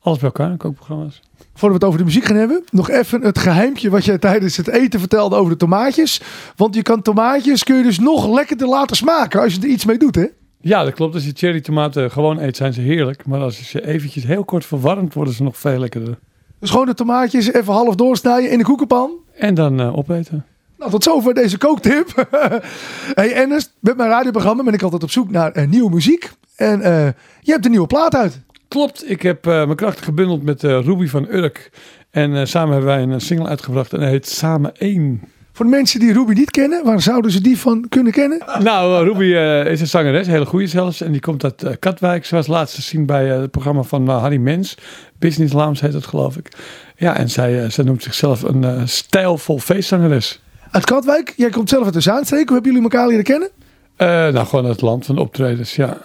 alles 0.00 0.18
bij 0.18 0.30
elkaar, 0.34 0.56
kookprogramma's. 0.56 1.20
Voordat 1.54 1.68
we 1.68 1.72
het 1.72 1.84
over 1.84 1.98
de 1.98 2.04
muziek 2.04 2.24
gaan 2.24 2.36
hebben, 2.36 2.64
nog 2.70 2.90
even 2.90 3.22
het 3.22 3.38
geheimpje 3.38 3.90
wat 3.90 4.04
jij 4.04 4.18
tijdens 4.18 4.56
het 4.56 4.68
eten 4.68 5.00
vertelde 5.00 5.36
over 5.36 5.50
de 5.50 5.58
tomaatjes. 5.58 6.20
Want 6.56 6.74
je 6.74 6.82
kan 6.82 7.02
tomaatjes 7.02 7.64
kun 7.64 7.76
je 7.76 7.82
dus 7.82 7.98
nog 7.98 8.34
lekkerder 8.34 8.68
laten 8.68 8.96
smaken 8.96 9.40
als 9.40 9.54
je 9.54 9.60
er 9.60 9.68
iets 9.68 9.84
mee 9.84 9.98
doet, 9.98 10.14
hè? 10.14 10.26
Ja, 10.60 10.84
dat 10.84 10.94
klopt. 10.94 11.14
Als 11.14 11.24
je 11.24 11.32
cherry 11.34 11.60
tomaten 11.60 12.10
gewoon 12.10 12.38
eet, 12.38 12.56
zijn 12.56 12.72
ze 12.72 12.80
heerlijk. 12.80 13.26
Maar 13.26 13.40
als 13.40 13.58
je 13.58 13.64
ze 13.64 13.86
eventjes 13.86 14.24
heel 14.24 14.44
kort 14.44 14.64
verwarmt, 14.64 15.14
worden 15.14 15.34
ze 15.34 15.42
nog 15.42 15.56
veel 15.56 15.78
lekkerder. 15.78 16.18
De 16.64 16.94
tomaatjes 16.94 17.52
even 17.52 17.72
half 17.72 17.94
doorsnijden 17.94 18.50
in 18.50 18.58
de 18.58 18.64
koekenpan. 18.64 19.10
En 19.34 19.54
dan 19.54 19.80
eh, 19.80 19.96
opeten. 19.96 20.44
Nou, 20.78 20.90
tot 20.90 21.04
zover 21.04 21.34
deze 21.34 21.58
kooktip. 21.58 22.28
hey 23.14 23.34
Ernest, 23.34 23.72
met 23.80 23.96
mijn 23.96 24.08
radioprogramma 24.08 24.62
ben 24.62 24.72
ik 24.72 24.82
altijd 24.82 25.02
op 25.02 25.10
zoek 25.10 25.30
naar 25.30 25.52
eh, 25.52 25.66
nieuwe 25.66 25.90
muziek. 25.90 26.30
En 26.56 26.80
eh, 26.80 27.06
je 27.40 27.52
hebt 27.52 27.64
een 27.64 27.70
nieuwe 27.70 27.86
plaat 27.86 28.14
uit. 28.14 28.40
Klopt, 28.68 29.10
ik 29.10 29.22
heb 29.22 29.44
mijn 29.44 29.76
krachten 29.76 30.04
gebundeld 30.04 30.42
met 30.42 30.62
Ruby 30.62 31.06
van 31.06 31.26
Urk. 31.30 31.70
En 32.10 32.48
samen 32.48 32.72
hebben 32.72 32.94
wij 32.94 33.02
een 33.02 33.20
single 33.20 33.48
uitgebracht 33.48 33.92
en 33.92 34.00
hij 34.00 34.10
heet 34.10 34.28
Samen 34.28 34.76
1. 34.76 35.20
Voor 35.54 35.64
de 35.64 35.70
mensen 35.70 36.00
die 36.00 36.12
Ruby 36.12 36.32
niet 36.32 36.50
kennen, 36.50 36.84
waar 36.84 37.00
zouden 37.00 37.30
ze 37.30 37.40
die 37.40 37.58
van 37.58 37.86
kunnen 37.88 38.12
kennen? 38.12 38.42
Nou, 38.58 39.00
eh, 39.00 39.12
Ruby 39.12 39.34
eh, 39.34 39.72
is 39.72 39.80
een 39.80 39.86
zangeres, 39.86 40.26
een 40.26 40.32
hele 40.32 40.46
goede 40.46 40.66
zelfs. 40.66 41.00
En 41.00 41.12
die 41.12 41.20
komt 41.20 41.44
uit 41.44 41.62
eh, 41.62 41.72
Katwijk. 41.78 42.24
Ze 42.24 42.34
was 42.34 42.46
laatst 42.46 42.74
te 42.74 42.82
zien 42.82 43.06
bij 43.06 43.26
het 43.26 43.50
programma 43.50 43.82
van 43.82 44.08
Harry 44.08 44.36
Mens. 44.36 44.76
Business 45.18 45.52
Lounge 45.52 45.78
heet 45.80 45.92
het, 45.92 46.06
geloof 46.06 46.36
ik. 46.36 46.48
Ja, 46.96 47.16
en 47.16 47.30
zij, 47.30 47.70
zij 47.70 47.84
noemt 47.84 48.02
zichzelf 48.02 48.42
een 48.42 48.88
stijlvol 48.88 49.58
feestzangeres. 49.58 50.40
Uit 50.70 50.84
Katwijk, 50.84 51.34
jij 51.36 51.50
komt 51.50 51.68
zelf 51.68 51.84
uit 51.84 51.94
de 51.94 52.00
Zaanstreek. 52.00 52.44
Hoe 52.44 52.54
hebben 52.54 52.72
jullie 52.72 52.90
elkaar 52.90 53.08
leren 53.08 53.24
kennen? 53.24 53.48
Eh, 53.96 54.08
nou, 54.08 54.46
gewoon 54.46 54.64
uit 54.64 54.74
het 54.74 54.82
land 54.82 55.06
van 55.06 55.14
de 55.14 55.20
optredens, 55.20 55.76
ja. 55.76 55.98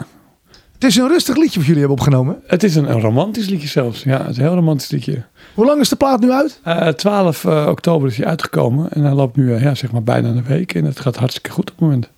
Het 0.73 0.83
is 0.83 0.95
een 0.95 1.07
rustig 1.07 1.35
liedje 1.35 1.57
wat 1.57 1.67
jullie 1.67 1.81
hebben 1.81 1.97
opgenomen. 1.97 2.41
Het 2.47 2.63
is 2.63 2.75
een, 2.75 2.89
een 2.89 3.01
romantisch 3.01 3.49
liedje 3.49 3.67
zelfs. 3.67 4.03
Ja, 4.03 4.17
het 4.17 4.29
is 4.29 4.37
een 4.37 4.43
heel 4.43 4.53
romantisch 4.53 4.89
liedje. 4.89 5.23
Hoe 5.53 5.65
lang 5.65 5.81
is 5.81 5.89
de 5.89 5.95
plaat 5.95 6.19
nu 6.19 6.31
uit? 6.31 6.59
Eh, 6.63 6.87
12 6.87 7.45
eh, 7.45 7.67
oktober 7.69 8.07
is 8.07 8.17
hij 8.17 8.25
uitgekomen. 8.25 8.91
En 8.91 9.03
hij 9.03 9.13
loopt 9.13 9.35
nu 9.35 9.53
eh, 9.53 9.61
ja, 9.63 9.75
zeg 9.75 9.91
maar 9.91 10.03
bijna 10.03 10.27
een 10.27 10.43
week. 10.47 10.73
En 10.73 10.85
het 10.85 10.99
gaat 10.99 11.15
hartstikke 11.15 11.49
goed 11.51 11.71
op 11.71 11.75
het 11.75 11.85
moment. 11.85 12.09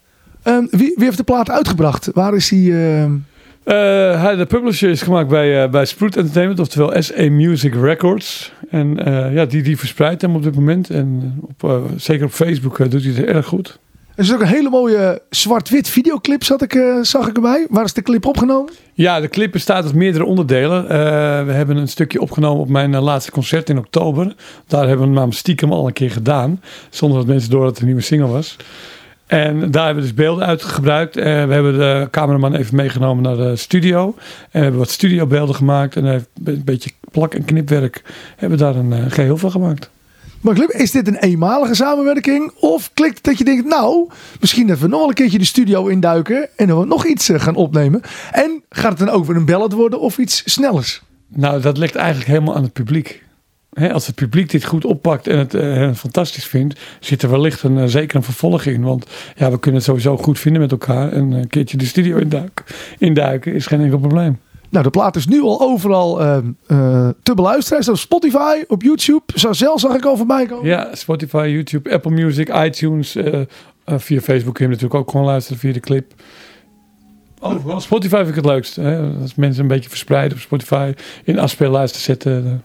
Ehm, 0.43 0.65
wie, 0.69 0.93
wie 0.95 1.05
heeft 1.05 1.17
de 1.17 1.23
plaat 1.23 1.49
uitgebracht? 1.49 2.09
Waar 2.13 2.35
is 2.35 2.49
die... 2.49 2.73
ehm, 2.85 3.13
Eh, 3.63 4.21
hij, 4.21 4.35
de 4.35 4.45
publisher 4.45 4.89
is 4.89 5.01
gemaakt 5.01 5.27
bij, 5.27 5.63
eh, 5.63 5.69
bij 5.69 5.85
Sprout 5.85 6.15
Entertainment, 6.15 6.59
oftewel 6.59 7.01
SA 7.01 7.29
Music 7.29 7.73
Records. 7.73 8.51
En 8.69 8.95
ja, 9.33 9.45
die, 9.45 9.61
die 9.61 9.77
verspreidt 9.77 10.21
hem 10.21 10.35
op 10.35 10.43
dit 10.43 10.55
moment. 10.55 10.89
En 10.89 11.39
op, 11.41 11.81
zeker 11.95 12.25
op 12.25 12.31
Facebook 12.31 12.91
doet 12.91 13.03
hij 13.03 13.13
het 13.13 13.25
erg 13.25 13.45
goed. 13.45 13.79
Er 14.15 14.23
is 14.23 14.33
ook 14.33 14.41
een 14.41 14.47
hele 14.47 14.69
mooie 14.69 15.21
zwart-wit 15.29 15.89
videoclip, 15.89 16.43
zat 16.43 16.61
ik, 16.61 16.73
eh, 16.75 17.01
zag 17.01 17.27
ik 17.27 17.35
erbij. 17.35 17.67
Waar 17.69 17.83
is 17.83 17.93
de 17.93 18.01
clip 18.01 18.25
opgenomen? 18.25 18.73
Ja, 18.93 19.19
de 19.19 19.27
clip 19.27 19.51
bestaat 19.51 19.83
uit 19.83 19.93
meerdere 19.93 20.25
onderdelen. 20.25 20.83
Eh, 20.83 20.97
we 21.45 21.51
hebben 21.51 21.77
een 21.77 21.87
stukje 21.87 22.21
opgenomen 22.21 22.61
op 22.61 22.69
mijn 22.69 22.93
eh, 22.93 23.01
laatste 23.01 23.31
concert 23.31 23.69
in 23.69 23.77
oktober. 23.77 24.35
Daar 24.67 24.87
hebben 24.87 25.13
we 25.13 25.19
hem 25.19 25.31
stiekem 25.31 25.71
al 25.71 25.87
een 25.87 25.93
keer 25.93 26.11
gedaan. 26.11 26.61
Zonder 26.89 27.17
dat 27.17 27.27
mensen 27.27 27.49
door 27.49 27.61
dat 27.61 27.69
het 27.69 27.79
een 27.79 27.85
nieuwe 27.85 28.01
single 28.01 28.27
was. 28.27 28.57
En 29.27 29.71
daar 29.71 29.85
hebben 29.85 30.03
we 30.03 30.09
dus 30.09 30.17
beelden 30.25 30.45
uit 30.45 30.63
gebruikt. 30.63 31.15
We 31.15 31.21
hebben 31.21 31.77
de 31.77 32.07
cameraman 32.11 32.55
even 32.55 32.75
meegenomen 32.75 33.23
naar 33.23 33.35
de 33.35 33.55
studio. 33.55 34.03
En 34.05 34.15
we 34.51 34.59
hebben 34.59 34.79
wat 34.79 34.89
studiobeelden 34.89 35.55
gemaakt. 35.55 35.95
En 35.95 36.05
een 36.05 36.63
beetje 36.63 36.91
plak- 37.11 37.33
en 37.33 37.45
knipwerk. 37.45 38.01
Hebben 38.35 38.57
we 38.57 38.63
daar 38.63 38.75
een 38.75 38.93
eh, 38.93 38.99
geheel 39.07 39.37
van 39.37 39.51
gemaakt. 39.51 39.89
Maar 40.41 40.53
clip, 40.53 40.69
is 40.69 40.91
dit 40.91 41.07
een 41.07 41.17
eenmalige 41.17 41.75
samenwerking? 41.75 42.51
Of 42.59 42.91
klikt 42.93 43.23
dat 43.23 43.37
je 43.37 43.43
denkt, 43.43 43.65
nou, 43.65 44.09
misschien 44.39 44.75
we 44.75 44.87
nog 44.87 45.07
een 45.07 45.13
keertje 45.13 45.37
de 45.37 45.45
studio 45.45 45.87
induiken. 45.87 46.49
En 46.55 46.67
dan 46.67 46.87
nog 46.87 47.05
iets 47.05 47.29
eh, 47.29 47.39
gaan 47.39 47.55
opnemen. 47.55 48.01
En 48.31 48.63
gaat 48.69 48.99
het 48.99 49.07
dan 49.07 49.25
weer 49.25 49.35
een 49.35 49.45
ballad 49.45 49.73
worden 49.73 49.99
of 49.99 50.17
iets 50.17 50.41
snellers? 50.45 51.01
Nou, 51.27 51.61
dat 51.61 51.77
ligt 51.77 51.95
eigenlijk 51.95 52.27
helemaal 52.27 52.55
aan 52.55 52.63
het 52.63 52.73
publiek. 52.73 53.23
Als 53.91 54.07
het 54.07 54.15
publiek 54.15 54.49
dit 54.49 54.65
goed 54.65 54.85
oppakt 54.85 55.27
en 55.27 55.37
het 55.37 55.53
eh, 55.53 55.93
fantastisch 55.93 56.45
vindt, 56.45 56.79
zit 56.99 57.21
er 57.21 57.29
wellicht 57.29 57.63
een, 57.63 57.77
eh, 57.77 57.85
zeker 57.85 58.15
een 58.15 58.23
vervolg 58.23 58.65
in. 58.65 58.81
Want 58.81 59.05
ja, 59.35 59.51
we 59.51 59.59
kunnen 59.59 59.79
het 59.79 59.89
sowieso 59.89 60.17
goed 60.17 60.39
vinden 60.39 60.61
met 60.61 60.71
elkaar. 60.71 61.11
En 61.11 61.31
een 61.31 61.47
keertje 61.47 61.77
de 61.77 61.85
studio 61.85 62.17
induiken, 62.17 62.65
induiken 62.97 63.53
is 63.53 63.65
geen 63.65 63.81
enkel 63.81 63.99
probleem. 63.99 64.39
Nou, 64.71 64.83
de 64.83 64.89
plaat 64.89 65.15
is 65.15 65.27
nu 65.27 65.41
al 65.41 65.61
overal 65.61 66.21
eh, 66.21 66.37
eh, 66.67 67.09
te 67.23 67.33
beluisteren. 67.33 67.83
Zo 67.83 67.91
op 67.91 67.97
Spotify, 67.97 68.63
op 68.67 68.81
YouTube. 68.81 69.21
Zo 69.35 69.53
zelf 69.53 69.79
zag 69.79 69.95
ik 69.95 70.05
al 70.05 70.17
voorbij 70.17 70.45
komen. 70.45 70.65
Ja, 70.65 70.89
Spotify, 70.95 71.47
YouTube, 71.51 71.91
Apple 71.91 72.11
Music, 72.11 72.55
iTunes. 72.55 73.15
eh, 73.15 73.41
eh, 73.85 73.97
via 73.97 74.21
Facebook 74.21 74.53
kun 74.53 74.65
je 74.65 74.71
natuurlijk 74.71 74.99
ook 74.99 75.11
gewoon 75.11 75.25
luisteren 75.25 75.59
via 75.59 75.73
de 75.73 75.79
clip. 75.79 76.13
Overal. 77.39 77.79
Spotify 77.79 78.15
vind 78.15 78.27
ik 78.29 78.35
het 78.35 78.45
leukst. 78.45 78.75
Hè? 78.75 78.99
Als 79.21 79.35
mensen 79.35 79.61
een 79.61 79.67
beetje 79.67 79.89
verspreiden 79.89 80.37
op 80.37 80.43
Spotify 80.43 80.93
in 81.23 81.39
afspeellijsten 81.39 82.01
zetten. 82.01 82.63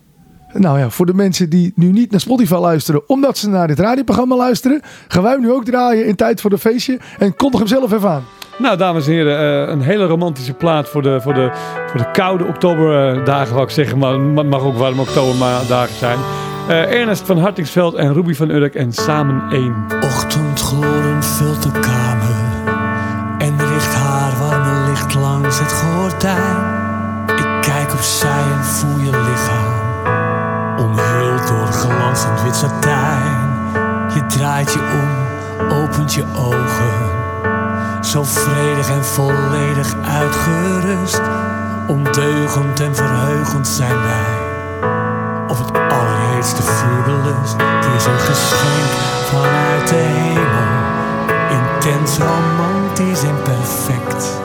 Nou 0.53 0.79
ja, 0.79 0.91
voor 0.91 1.07
de 1.07 1.15
mensen 1.15 1.51
die 1.51 1.73
nu 1.75 1.93
niet 1.93 2.11
naar 2.11 2.21
Spotify 2.21 2.55
luisteren, 2.55 3.09
omdat 3.09 3.39
ze 3.39 3.49
naar 3.49 3.67
dit 3.67 3.79
radioprogramma 3.79 4.37
luisteren, 4.37 4.81
gaan 5.09 5.23
wij 5.23 5.33
hem 5.33 5.41
nu 5.41 5.53
ook 5.53 5.65
draaien 5.65 6.07
in 6.07 6.17
tijd 6.17 6.41
voor 6.41 6.51
de 6.51 6.59
feestje. 6.59 6.99
En 7.19 7.37
kondig 7.37 7.61
hem 7.61 7.69
zelf 7.69 7.93
even 7.93 8.11
aan. 8.11 8.25
Nou, 8.59 8.77
dames 8.77 9.07
en 9.07 9.13
heren, 9.13 9.39
eh, 9.39 9.73
een 9.73 9.81
hele 9.81 10.07
romantische 10.07 10.53
plaat 10.55 10.89
voor 10.89 11.03
de, 11.03 11.21
voor 11.21 11.35
de, 11.35 11.51
voor 11.87 12.01
de 12.01 12.11
koude 12.11 12.45
oktoberdagen, 12.45 13.55
wou 13.55 13.67
ik 13.67 13.73
zeggen. 13.73 13.99
Maar 13.99 14.13
het 14.13 14.49
mag 14.49 14.63
ook 14.63 14.77
warme 14.77 15.01
oktoberdagen 15.01 15.97
zijn. 15.97 16.19
Eh, 16.69 16.93
Ernest 16.93 17.27
van 17.27 17.39
Hartingsveld 17.39 17.95
en 17.95 18.13
Ruby 18.13 18.35
van 18.35 18.51
Urk 18.51 18.75
en 18.75 18.93
samen 18.93 19.51
één. 19.51 19.75
Ochtendgloren 20.01 21.23
vult 21.23 21.63
de 21.63 21.71
kamer 21.71 22.37
en 23.39 23.59
richt 23.73 23.95
haar 23.95 24.39
warme 24.39 24.89
licht 24.89 25.15
langs 25.15 25.59
het 25.59 25.73
gordijn. 25.73 26.57
Ik 27.27 27.61
kijk 27.61 27.93
opzij 27.93 28.43
en 28.53 28.65
voel 28.65 28.99
je 28.99 29.11
lichaam, 29.11 29.56
glanzend 32.17 32.43
wit 32.43 32.57
satijn. 32.57 33.55
Je 34.15 34.27
draait 34.27 34.73
je 34.73 34.79
om, 34.79 35.09
opent 35.83 36.15
je 36.15 36.25
ogen, 36.37 38.05
zo 38.05 38.25
vredig 38.25 38.91
en 38.91 39.05
volledig 39.05 39.95
uitgerust. 40.05 41.21
Ondeugend 41.87 42.81
en 42.81 42.97
verheugend 42.97 43.69
zijn 43.69 44.03
wij 44.03 44.45
op 45.49 45.59
het 45.59 45.71
allerheetste 45.93 46.63
vuurbelust. 46.63 47.57
Het 47.57 47.95
is 47.97 48.05
een 48.05 48.19
geschenk 48.19 48.91
vanuit 49.31 49.89
de 49.89 49.95
hemel, 49.95 50.75
intens 51.61 52.19
romantisch 52.19 53.23
en 53.23 53.43
perfect. 53.43 54.41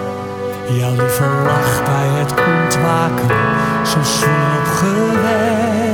Jouw 0.68 0.92
lieve 0.92 1.26
lach 1.46 1.84
bij 1.84 2.08
het 2.08 2.32
ontwaken, 2.32 3.36
zo 3.86 4.04
zwoel 4.04 4.58
opgewekt. 4.60 5.91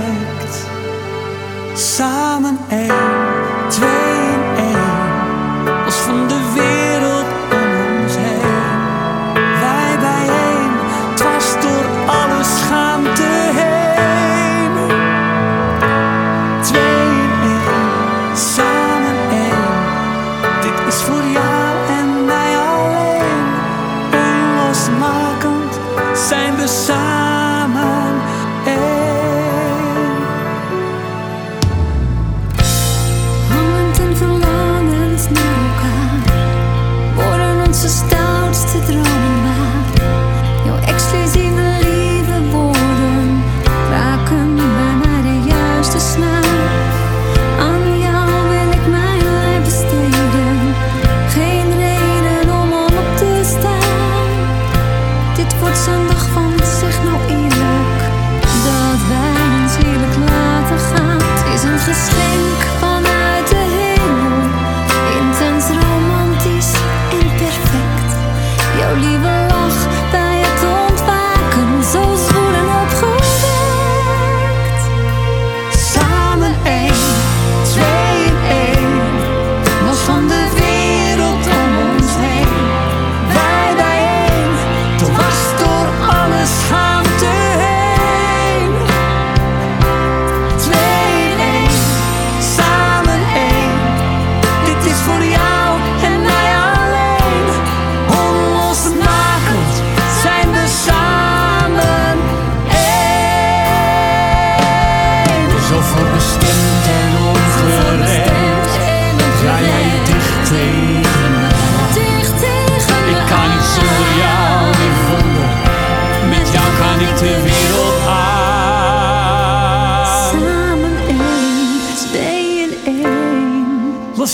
Samen 1.77 2.57
één, 2.71 3.36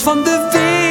van 0.01 0.23
de 0.23 0.49
wereld 0.51 0.82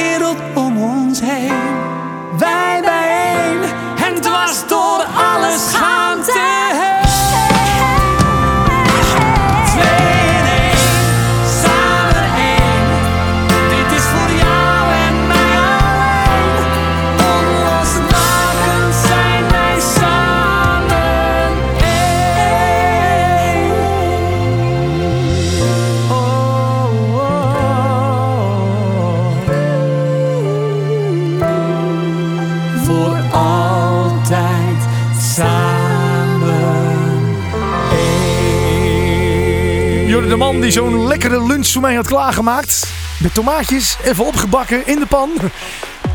die 40.63 40.71
zo'n 40.71 41.07
lekkere 41.07 41.45
lunch 41.45 41.67
voor 41.67 41.81
mij 41.81 41.95
had 41.95 42.07
klaargemaakt. 42.07 42.87
Met 43.19 43.33
tomaatjes, 43.33 43.97
even 44.03 44.25
opgebakken 44.25 44.87
in 44.87 44.99
de 44.99 45.05
pan. 45.05 45.29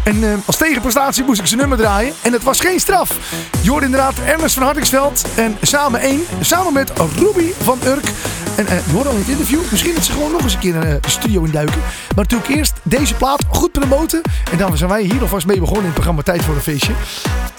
En 0.04 0.24
eh, 0.24 0.38
als 0.44 0.56
tegenprestatie 0.56 1.24
moest 1.24 1.40
ik 1.40 1.46
zijn 1.46 1.60
nummer 1.60 1.78
draaien. 1.78 2.14
En 2.22 2.32
het 2.32 2.42
was 2.42 2.60
geen 2.60 2.80
straf. 2.80 3.16
Je 3.62 3.72
inderdaad 3.72 4.14
Ernest 4.26 4.54
van 4.54 4.62
Hardingsveld 4.62 5.24
en 5.36 5.56
samen 5.62 6.00
één. 6.00 6.20
Samen 6.40 6.72
met 6.72 6.92
Ruby 7.16 7.52
van 7.62 7.78
Urk. 7.84 8.10
En 8.56 8.64
uh, 8.64 8.86
je 8.86 8.92
hoorde 8.92 9.08
al 9.08 9.14
in 9.14 9.20
het 9.20 9.30
interview. 9.30 9.60
Misschien 9.70 9.94
dat 9.94 10.04
ze 10.04 10.12
gewoon 10.12 10.32
nog 10.32 10.42
eens 10.42 10.54
een 10.54 10.58
keer 10.58 10.74
uh, 10.74 10.82
de 10.82 11.10
studio 11.10 11.44
induiken. 11.44 11.80
Maar 11.80 12.24
natuurlijk 12.24 12.50
eerst 12.50 12.72
deze 12.82 13.14
plaat 13.14 13.44
goed 13.48 13.72
promoten. 13.72 14.20
En 14.50 14.58
dan 14.58 14.76
zijn 14.76 14.90
wij 14.90 15.02
hier 15.02 15.20
alvast 15.20 15.46
mee 15.46 15.58
begonnen 15.58 15.84
in 15.84 15.90
het 15.90 15.94
programma 15.94 16.22
Tijd 16.22 16.42
voor 16.42 16.54
een 16.54 16.60
Feestje. 16.60 16.92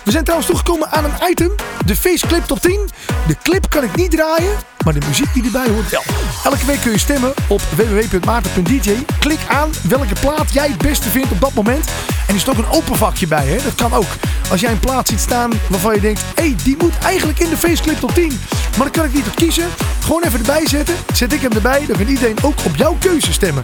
We 0.10 0.15
zijn 0.15 0.28
trouwens 0.28 0.52
toegekomen 0.52 0.91
aan 0.91 1.04
een 1.04 1.30
item. 1.30 1.56
De 1.86 1.95
Faceclip 1.95 2.43
Top 2.43 2.60
10. 2.60 2.89
De 3.28 3.36
clip 3.43 3.69
kan 3.69 3.84
ik 3.84 3.95
niet 3.95 4.12
draaien. 4.12 4.56
Maar 4.84 4.93
de 4.93 5.06
muziek 5.08 5.34
die 5.34 5.43
erbij 5.43 5.69
hoort 5.69 5.89
wel. 5.89 6.04
Elke 6.43 6.65
week 6.65 6.82
kun 6.82 6.91
je 6.91 6.98
stemmen 6.98 7.34
op 7.48 7.62
www.maarten.dj. 7.62 8.91
Klik 9.19 9.39
aan 9.48 9.69
welke 9.88 10.13
plaat 10.22 10.54
jij 10.54 10.67
het 10.67 10.78
beste 10.78 11.10
vindt 11.10 11.32
op 11.32 11.41
dat 11.41 11.54
moment. 11.54 11.88
En 11.88 11.93
er 12.28 12.36
is 12.36 12.50
ook 12.50 12.58
een 12.58 12.69
open 12.72 12.95
vakje 12.95 13.28
bij. 13.28 13.45
Hè? 13.48 13.63
Dat 13.63 13.76
kan 13.76 13.93
ook. 13.93 14.08
Als 14.52 14.62
jij 14.62 14.72
een 14.72 14.80
plaat 14.80 15.08
ziet 15.08 15.19
staan 15.19 15.52
waarvan 15.69 15.95
je 15.95 16.02
denkt... 16.02 16.22
hé, 16.36 16.43
hey, 16.43 16.56
die 16.63 16.76
moet 16.78 16.98
eigenlijk 17.04 17.39
in 17.39 17.50
de 17.50 17.58
Faceclip 17.58 18.00
Top 18.00 18.13
10. 18.13 18.28
Maar 18.78 18.88
dan 18.88 18.91
kan 18.91 19.06
ik 19.06 19.13
niet 19.13 19.28
op 19.28 19.36
kiezen. 19.36 19.67
Gewoon 20.00 20.24
even 20.24 20.39
erbij 20.39 20.67
zetten. 20.67 20.95
Zet 21.13 21.34
ik 21.34 21.41
hem 21.41 21.52
erbij. 21.52 21.86
Dan 21.88 21.98
kan 21.98 22.08
iedereen 22.08 22.38
ook 22.41 22.65
op 22.65 22.76
jouw 22.76 22.98
keuze 23.00 23.34
stemmen. 23.34 23.63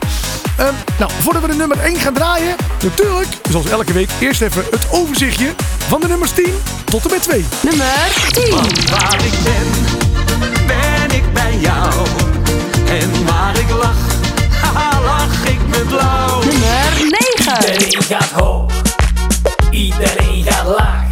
Um, 0.60 0.76
nou, 1.00 1.12
voordat 1.20 1.42
we 1.42 1.48
de 1.48 1.56
nummer 1.56 1.80
1 1.80 1.96
gaan 1.96 2.14
draaien... 2.14 2.56
natuurlijk, 2.84 3.28
zoals 3.50 3.70
elke 3.70 3.94
week, 3.94 4.10
eerst 4.20 4.42
even 4.42 4.64
het 4.72 4.88
overzichtje... 4.92 5.54
van 5.88 6.02
de 6.02 6.08
nummers 6.08 6.34
10 6.36 6.54
tot 6.86 7.06
en 7.06 7.12
met 7.12 7.24
2. 7.24 7.46
Nummer 7.62 8.30
10. 8.32 8.50
Want 8.50 8.90
waar 8.90 9.26
ik 9.26 9.34
ben, 9.44 9.68
ben 10.68 11.18
ik 11.18 11.34
bij 11.34 11.58
jou. 11.60 11.94
En 12.90 13.26
waar 13.26 13.58
ik 13.58 13.70
lach, 13.70 14.04
haha, 14.64 15.02
lach 15.02 15.46
ik 15.46 15.60
met 15.68 15.88
blauw. 15.88 16.40
Nummer 16.44 16.92
9. 17.38 17.56
Iedereen 17.70 18.04
gaat 18.04 18.32
hoog, 18.32 18.72
iedereen 19.70 20.44
gaat 20.48 20.68
laag. 20.68 21.04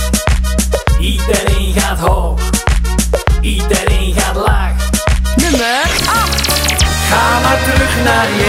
Iedereen 1.00 1.74
gaat 1.78 2.00
hoog, 2.00 2.40
iedereen 3.42 4.14
gaat 4.18 4.36
laag. 4.36 4.72
Nummer 5.36 5.82
8. 6.06 6.52
Ga 7.10 7.40
maar 7.40 7.60
terug 7.64 8.04
naar 8.04 8.28
je 8.30 8.42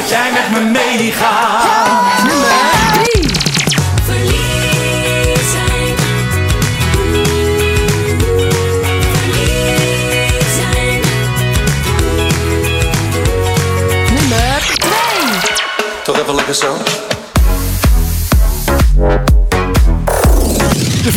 dat 0.00 0.08
jij 0.08 0.32
met 0.32 0.50
me 0.50 0.60
meegaat. 0.70 2.22
Nummer 2.22 2.48
3. 3.12 3.28
Verliefd 4.04 5.50
zijn. 5.50 5.94
Verliefd 9.12 10.54
zijn. 10.54 11.00
Nummer 14.14 14.60
2. 14.74 14.92
Toch 16.04 16.18
even 16.18 16.34
lekker 16.34 16.54
zo. 16.54 16.76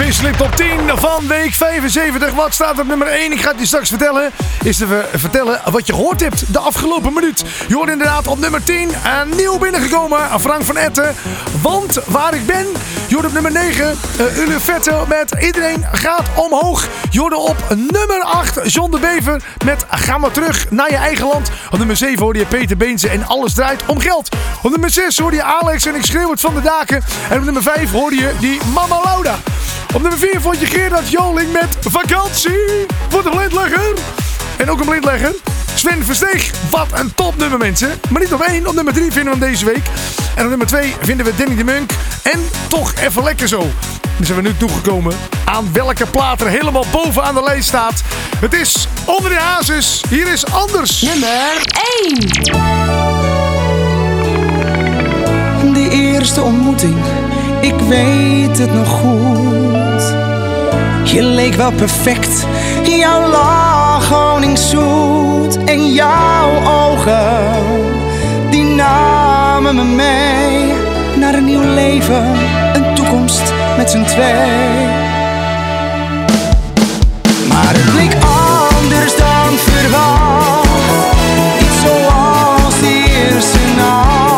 Facelift 0.10 0.38
Top 0.38 0.56
10 0.56 0.68
van 0.96 1.28
week 1.28 1.54
75. 1.54 2.34
Wat 2.34 2.54
staat 2.54 2.80
op 2.80 2.88
nummer 2.88 3.08
1? 3.08 3.32
Ik 3.32 3.42
ga 3.42 3.50
het 3.50 3.60
je 3.60 3.66
straks 3.66 3.90
vertellen. 3.90 4.32
Is 4.64 4.78
te 4.78 4.88
ver- 4.88 5.08
vertellen 5.14 5.62
wat 5.72 5.88
je 5.88 5.94
gehoord 5.94 6.22
hebt 6.22 6.54
de 6.54 6.60
afgelopen 6.60 7.14
minuut. 7.14 7.44
Je 7.68 7.76
hoort 7.76 7.90
inderdaad 7.90 8.28
op 8.28 8.40
nummer 8.40 8.64
10 8.64 8.90
een 9.22 9.36
nieuw 9.36 9.58
binnengekomen. 9.58 10.40
Frank 10.40 10.64
van 10.64 10.78
Etten. 10.78 11.16
Want 11.62 12.00
waar 12.06 12.34
ik 12.34 12.46
ben. 12.46 12.66
Je 13.08 13.18
op 13.18 13.34
nummer 13.34 13.52
9. 13.52 13.98
Uh, 14.20 14.38
Ule 14.38 14.60
Vette 14.60 15.04
met 15.08 15.36
Iedereen 15.42 15.86
gaat 15.92 16.28
omhoog. 16.36 16.88
Je 17.10 17.36
op 17.36 17.58
nummer 17.70 18.22
8 18.24 18.74
John 18.74 18.92
de 18.92 19.00
Bever 19.00 19.42
met 19.66 19.86
Ga 19.90 20.18
maar 20.18 20.32
terug 20.32 20.72
naar 20.72 20.90
je 20.90 20.98
eigen 20.98 21.28
land. 21.28 21.50
Op 21.72 21.78
nummer 21.78 21.98
7 21.98 22.24
hoorde 22.24 22.40
je 22.40 22.46
Peter 22.46 22.78
Beense 22.78 23.10
en 23.10 23.28
Alles 23.28 23.54
draait 23.54 23.84
om 23.86 24.00
geld. 24.00 24.30
Op 24.62 24.72
nummer 24.72 24.90
6 24.90 25.18
hoorde 25.18 25.36
je 25.36 25.44
Alex 25.44 25.86
en 25.86 25.96
ik 25.96 26.06
schreeuw 26.06 26.32
het 26.32 26.42
van 26.42 26.54
de 26.54 26.62
daken. 26.62 27.04
En 27.30 27.38
op 27.38 27.44
nummer 27.44 27.64
5 27.64 27.92
hoorde 27.92 28.16
je 28.16 28.32
die 28.40 28.60
Mama 28.74 29.02
Lauda. 29.04 29.36
Op 29.94 30.02
nummer 30.02 30.20
4 30.20 30.42
vond 30.42 30.60
je 30.60 30.66
Gerard 30.66 31.10
Joling 31.10 31.52
met 31.52 31.78
Vakantie 31.80 32.86
voor 33.10 33.24
de 33.24 33.30
blindlegger. 33.30 33.94
En 34.58 34.70
ook 34.70 34.80
een 34.80 34.86
blindlegger. 34.86 35.36
Sven 35.76 36.06
Versteeg, 36.06 36.52
wat 36.70 36.88
een 36.94 37.14
topnummer 37.16 37.58
mensen. 37.58 37.90
Maar 38.10 38.22
niet 38.22 38.34
op 38.34 38.42
één, 38.42 38.68
op 38.68 38.74
nummer 38.74 38.94
3 38.94 39.12
vinden 39.12 39.34
we 39.34 39.40
hem 39.40 39.50
deze 39.50 39.66
week. 39.66 39.88
En 40.36 40.44
op 40.44 40.50
nummer 40.50 40.68
2 40.68 40.96
vinden 41.02 41.26
we 41.26 41.36
Danny 41.36 41.56
de 41.56 41.64
Munk. 41.64 41.92
En 42.24 42.40
toch 42.68 42.94
even 42.94 43.24
lekker 43.24 43.48
zo. 43.48 43.60
Dan 44.18 44.26
zijn 44.26 44.42
we 44.42 44.48
nu 44.48 44.58
toegekomen 44.58 45.16
aan 45.46 45.70
welke 45.74 46.06
plaat 46.06 46.42
er 46.42 46.48
helemaal 46.48 46.86
bovenaan 46.92 47.34
de 47.34 47.44
lijst 47.44 47.68
staat. 47.68 48.02
Het 48.40 48.54
is 48.54 48.88
onder 49.06 49.30
de 49.30 49.38
hazes. 49.38 50.04
Hier 50.10 50.28
is 50.28 50.46
Anders. 50.46 51.02
Nummer 51.02 51.62
1. 55.64 55.74
Die 55.74 55.90
eerste 55.90 56.42
ontmoeting, 56.42 56.98
ik 57.62 57.80
weet 57.80 58.58
het 58.58 58.74
nog 58.74 58.90
goed. 58.90 59.79
Je 61.12 61.24
leek 61.24 61.56
wel 61.56 61.72
perfect, 61.72 62.46
jouw 62.84 63.30
lach 63.30 64.10
honingszoet. 64.10 65.64
En 65.64 65.94
jouw 65.94 66.66
ogen, 66.66 67.64
die 68.50 68.64
namen 68.64 69.76
me 69.76 69.84
mee. 69.84 70.74
Naar 71.20 71.34
een 71.34 71.46
nieuw 71.46 71.74
leven, 71.74 72.26
een 72.74 72.96
toekomst 72.96 73.54
met 73.78 73.90
z'n 73.90 74.04
twee. 74.04 74.88
Maar 77.48 77.74
het 77.74 77.92
bleek 77.92 78.14
anders 78.14 79.18
dan 79.18 79.58
verwacht. 79.58 80.68
Niet 81.60 81.72
zoals 81.84 82.80
die 82.80 83.32
eerste 83.32 83.60
nacht. 83.78 84.29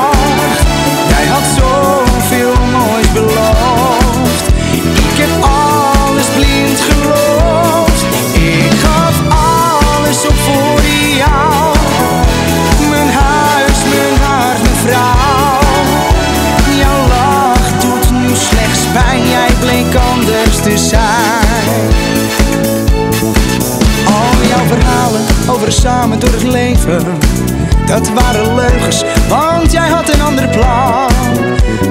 Samen 25.72 26.20
door 26.20 26.32
het 26.32 26.44
leven. 26.44 27.04
Dat 27.86 28.10
waren 28.10 28.56
leugens, 28.56 29.04
want 29.30 29.72
jij 29.72 29.90
had 29.90 30.14
een 30.14 30.22
ander 30.22 30.48
plan. 30.48 31.10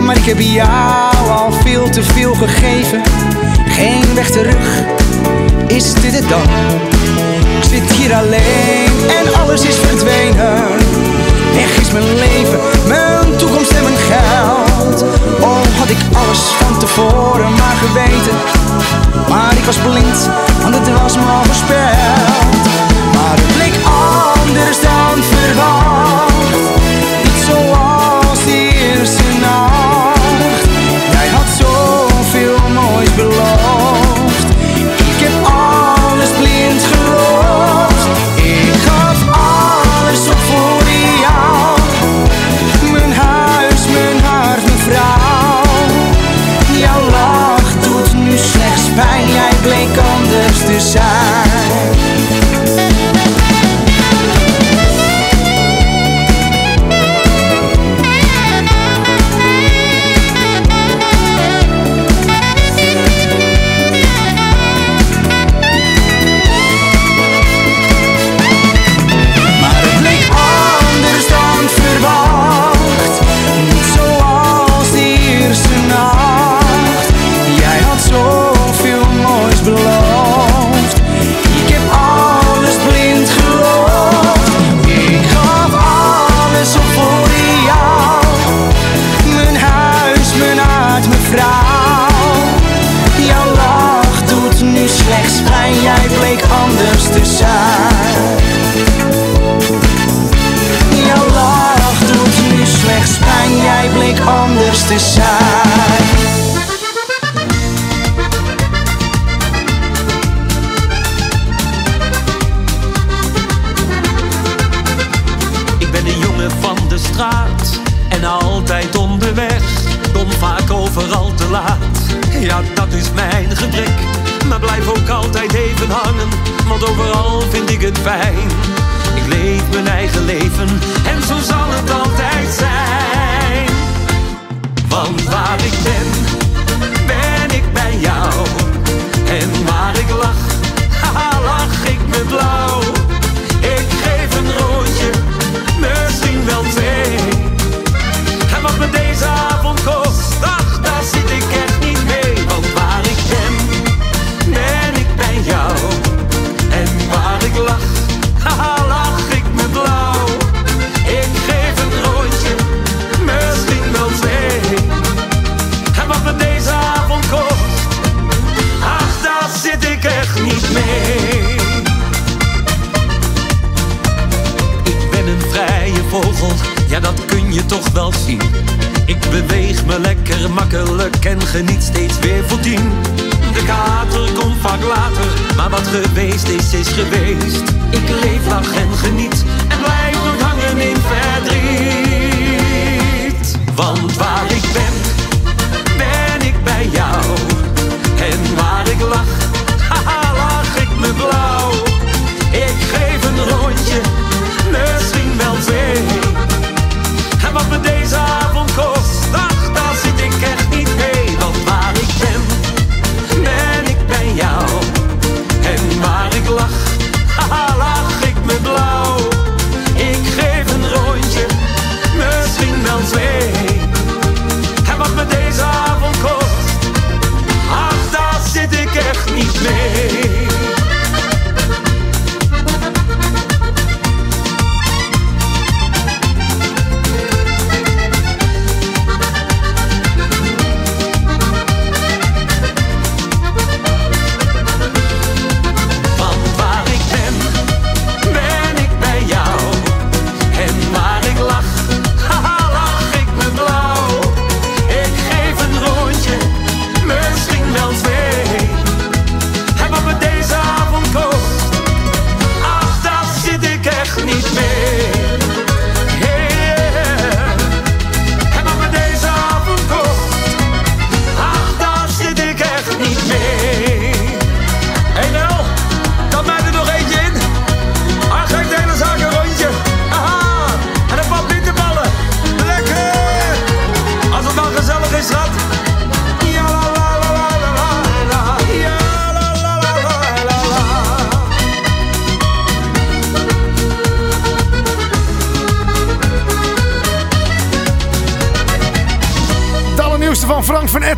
Maar 0.04 0.16
ik 0.16 0.24
heb 0.24 0.40
jou 0.40 1.28
al 1.30 1.52
veel 1.52 1.90
te 1.90 2.02
veel 2.02 2.34
gegeven. 2.34 3.02
Geen 3.66 4.14
weg 4.14 4.30
terug, 4.30 4.82
is 5.66 5.94
dit 5.94 6.14
het 6.14 6.28
dan? 6.28 6.42
Ik 7.58 7.64
zit 7.68 7.90
hier 7.90 8.14
alleen 8.14 8.92
en 9.18 9.40
alles 9.40 9.62
is 9.62 9.76
verdwenen. 9.76 10.62
Weg 11.54 11.80
is 11.80 11.92
mijn 11.92 12.14
leven, 12.14 12.58
mijn 12.86 13.36
toekomst 13.36 13.70
en 13.70 13.82
mijn 13.82 13.96
geld. 13.96 15.04
Oh, 15.40 15.78
had 15.78 15.90
ik 15.90 15.98
alles 16.12 16.38
van 16.38 16.78
tevoren 16.78 17.52
maar 17.52 17.76
geweten. 17.84 18.36
Maar 19.28 19.52
ik 19.56 19.64
was 19.64 19.76
blind, 19.76 20.28
want 20.62 20.74
het 20.74 21.02
was 21.02 21.16
me 21.16 21.22
al 21.22 21.44
voorspeld. 21.44 22.69
Maar 23.30 23.38
het 23.38 23.54
bleek 23.54 23.79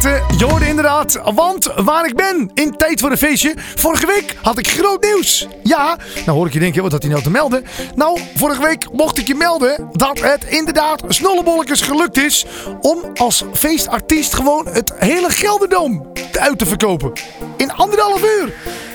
Etten. 0.05 0.39
Je 0.39 0.45
hoorde 0.45 0.69
inderdaad, 0.69 1.21
want 1.35 1.73
waar 1.75 2.07
ik 2.07 2.15
ben 2.15 2.51
in 2.55 2.77
tijd 2.77 3.01
voor 3.01 3.11
een 3.11 3.17
feestje. 3.19 3.55
Vorige 3.57 4.07
week 4.07 4.37
had 4.43 4.59
ik 4.59 4.69
groot 4.69 5.03
nieuws. 5.03 5.47
Ja, 5.63 5.97
nou 6.25 6.37
hoor 6.37 6.47
ik 6.47 6.53
je 6.53 6.59
denken, 6.59 6.83
wat 6.83 6.93
had 6.93 7.03
hij 7.03 7.11
nou 7.11 7.23
te 7.23 7.31
melden? 7.31 7.65
Nou, 7.95 8.21
vorige 8.35 8.63
week 8.63 8.93
mocht 8.93 9.19
ik 9.19 9.27
je 9.27 9.35
melden 9.35 9.89
dat 9.93 10.21
het 10.21 10.45
inderdaad 10.45 11.03
snollebolletjes 11.09 11.81
gelukt 11.81 12.19
is 12.19 12.47
om 12.81 12.99
als 13.15 13.45
feestartiest 13.53 14.35
gewoon 14.35 14.67
het 14.67 14.93
hele 14.97 15.31
Gelderdoom 15.31 16.13
uit 16.41 16.59
te 16.59 16.67
verkopen. 16.67 17.13
In 17.57 17.73
anderhalf 17.73 18.23
uur. 18.23 18.53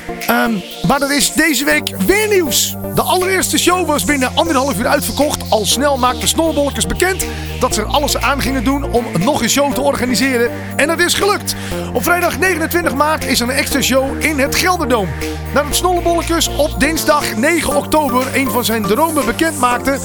Ehm, 0.07 0.51
maar 0.87 1.01
er 1.01 1.15
is 1.15 1.33
deze 1.33 1.65
week 1.65 1.89
weer 2.05 2.27
nieuws. 2.27 2.75
De 2.95 3.01
allereerste 3.01 3.57
show 3.57 3.87
was 3.87 4.03
binnen 4.03 4.31
anderhalf 4.35 4.79
uur 4.79 4.87
uitverkocht. 4.87 5.49
Al 5.49 5.65
snel 5.65 5.97
maakte 5.97 6.27
Snollebolletjes 6.27 6.85
bekend 6.85 7.25
dat 7.59 7.73
ze 7.73 7.81
er 7.81 7.87
alles 7.87 8.17
aan 8.17 8.41
gingen 8.41 8.63
doen 8.63 8.91
om 8.91 9.05
nog 9.19 9.41
een 9.41 9.49
show 9.49 9.73
te 9.73 9.81
organiseren. 9.81 10.51
En 10.75 10.87
dat 10.87 10.99
is 10.99 11.13
gelukt. 11.13 11.55
Op 11.93 12.03
vrijdag 12.03 12.39
29 12.39 12.95
maart 12.95 13.25
is 13.25 13.39
er 13.39 13.49
een 13.49 13.55
extra 13.55 13.81
show 13.81 14.23
in 14.23 14.39
het 14.39 14.55
Gelderdoom. 14.55 15.09
Nadat 15.53 15.75
Snollebolletjes 15.75 16.47
op 16.47 16.79
dinsdag 16.79 17.35
9 17.35 17.75
oktober 17.75 18.25
een 18.33 18.51
van 18.51 18.65
zijn 18.65 18.83
dromen 18.83 19.25
bekend 19.25 19.59
maakte, 19.59 19.97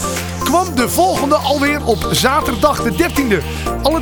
kwam 0.44 0.74
de 0.74 0.88
volgende 0.88 1.34
alweer 1.34 1.84
op 1.84 2.08
zaterdag 2.10 2.82
de 2.82 2.92
13e. 2.92 3.42
Alle 3.82 4.00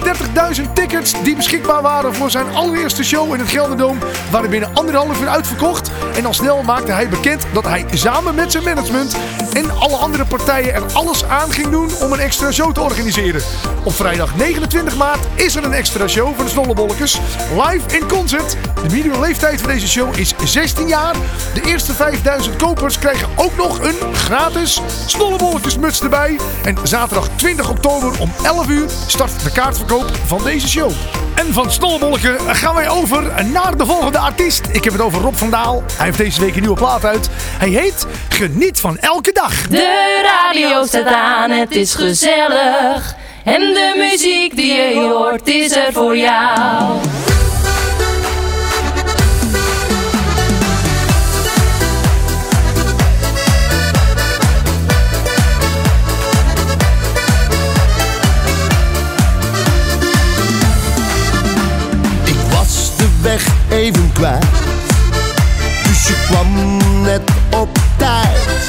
30.000 0.55 0.73
tickets 0.75 1.23
die 1.23 1.37
beschikbaar 1.37 1.83
waren 1.83 2.15
voor 2.15 2.31
zijn 2.31 2.55
allereerste 2.55 3.05
show 3.05 3.33
in 3.33 3.41
het 3.41 3.49
Gelderdoom 3.49 3.99
waren 4.31 4.51
binnen 4.51 4.71
anderhalf 4.75 5.21
uur 5.21 5.29
uitverkocht. 5.29 5.90
En 6.15 6.27
al 6.27 6.35
snel 6.35 6.63
maakte 6.63 6.93
hij 6.93 7.09
bekend 7.09 7.47
dat 7.53 7.65
hij 7.65 7.85
samen 7.93 8.35
met 8.35 8.53
zijn 8.53 8.65
management 8.65 9.17
en 9.53 9.71
alle 9.79 9.97
andere 9.97 10.25
partijen 10.25 10.75
er 10.75 10.83
alles 10.93 11.25
aan 11.25 11.53
ging 11.53 11.69
doen 11.69 11.91
om 12.01 12.13
een 12.13 12.21
extra 12.21 12.51
show 12.51 12.73
te 12.73 12.81
organiseren. 12.81 13.43
Op 13.85 13.95
vrijdag 13.95 14.37
29 14.37 14.97
maart 14.97 15.27
is 15.35 15.57
er 15.57 15.65
een 15.65 15.73
extra 15.73 16.09
show 16.09 16.35
van 16.37 16.45
de 16.45 16.51
Snollebolletjes. 16.51 17.21
Live 17.57 17.97
in 17.99 18.09
concert. 18.09 18.57
De 18.83 18.89
minimum 18.91 19.21
leeftijd 19.21 19.61
voor 19.61 19.69
deze 19.69 19.89
show 19.89 20.19
is 20.19 20.35
16 20.45 20.89
jaar. 20.89 21.15
De 21.55 21.63
eerste 21.65 21.93
5000 21.93 22.57
kopers 22.57 22.99
krijgen 22.99 23.29
ook 23.37 23.57
nog 23.57 23.81
een 23.81 24.15
gratis 24.15 24.81
Snollebolletjesmuts 25.07 26.01
erbij. 26.01 26.39
En 26.65 26.77
zaterdag 26.83 27.29
20 27.37 27.71
oktober 27.71 28.21
om 28.21 28.33
11 28.43 28.69
uur 28.69 28.89
start 29.07 29.45
de 29.45 29.53
kaartverkoop 29.53 30.11
van 30.27 30.43
deze 30.45 30.69
show. 30.69 30.91
En 31.41 31.53
van 31.53 31.73
Snollebolleke 31.73 32.37
gaan 32.47 32.75
wij 32.75 32.89
over 32.89 33.45
naar 33.45 33.77
de 33.77 33.87
volgende 33.87 34.19
artiest. 34.19 34.67
Ik 34.73 34.85
heb 34.85 34.93
het 34.93 35.03
over 35.03 35.21
Rob 35.21 35.35
van 35.35 35.51
Daal. 35.51 35.83
Hij 35.97 36.07
heeft 36.07 36.19
deze 36.19 36.41
week 36.41 36.55
een 36.55 36.61
nieuwe 36.61 36.77
plaat 36.77 37.05
uit. 37.05 37.29
Hij 37.33 37.69
heet 37.69 38.07
Geniet 38.29 38.81
van 38.81 38.99
elke 38.99 39.33
dag. 39.33 39.69
De 39.69 40.21
radio 40.23 40.85
staat 40.85 41.07
aan, 41.07 41.51
het 41.51 41.77
is 41.77 41.95
gezellig. 41.95 43.15
En 43.45 43.61
de 43.61 43.95
muziek 43.97 44.57
die 44.57 44.75
je 44.75 44.95
hoort 44.95 45.49
is 45.49 45.77
er 45.77 45.93
voor 45.93 46.17
jou. 46.17 47.01
Dus 64.21 66.07
je 66.07 66.15
kwam 66.27 66.77
net 67.03 67.23
op 67.51 67.79
tijd. 67.97 68.69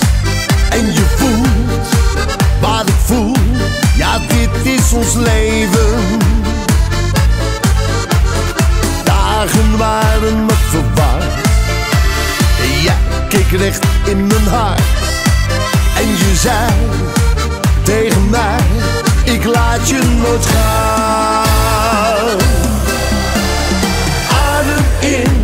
En 0.70 0.86
je 0.94 1.06
voelt 1.16 1.88
waar 2.62 2.88
ik 2.88 2.94
voel. 3.06 3.36
Ja, 3.96 4.18
dit 4.18 4.74
is 4.74 4.94
ons 4.94 5.14
leven. 5.14 6.00
Dagen 9.04 9.78
waren 9.78 10.46
me 10.46 10.54
verward 10.70 11.24
ja 12.84 12.94
keek 13.28 13.52
recht 13.52 13.86
in 14.06 14.28
mijn 14.28 14.48
hart. 14.48 14.82
En 15.98 16.08
je 16.08 16.36
zei 16.36 16.72
tegen 17.84 18.30
mij: 18.30 18.60
Ik 19.24 19.44
laat 19.44 19.90
je 19.90 20.20
nooit 20.22 20.46
gaan. 20.46 21.12
in 25.02 25.41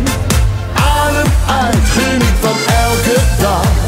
uit, 1.48 1.76
geniet 1.76 2.38
van 2.40 2.56
elke 2.84 3.20
dag. 3.40 3.87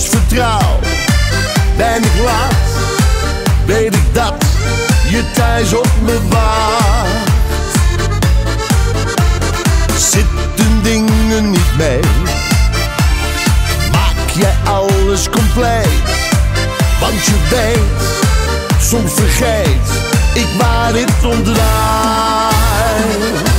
Vertrouw. 0.00 0.78
Ben 1.76 2.04
ik 2.04 2.24
laat, 2.24 2.54
weet 3.66 3.94
ik 3.94 4.14
dat 4.14 4.34
je 5.08 5.24
thuis 5.34 5.74
op 5.74 5.88
me 6.04 6.18
wacht. 6.28 7.30
Zitten 9.96 10.82
dingen 10.82 11.50
niet 11.50 11.76
mee, 11.76 12.00
maak 13.92 14.30
jij 14.34 14.54
alles 14.64 15.30
compleet. 15.30 16.02
Want 17.00 17.24
je 17.24 17.34
weet, 17.50 18.02
soms 18.80 19.12
vergeet 19.12 19.90
ik 20.34 20.48
waar 20.58 20.92
dit 20.92 21.24
om 21.24 21.42
draait. 21.42 23.51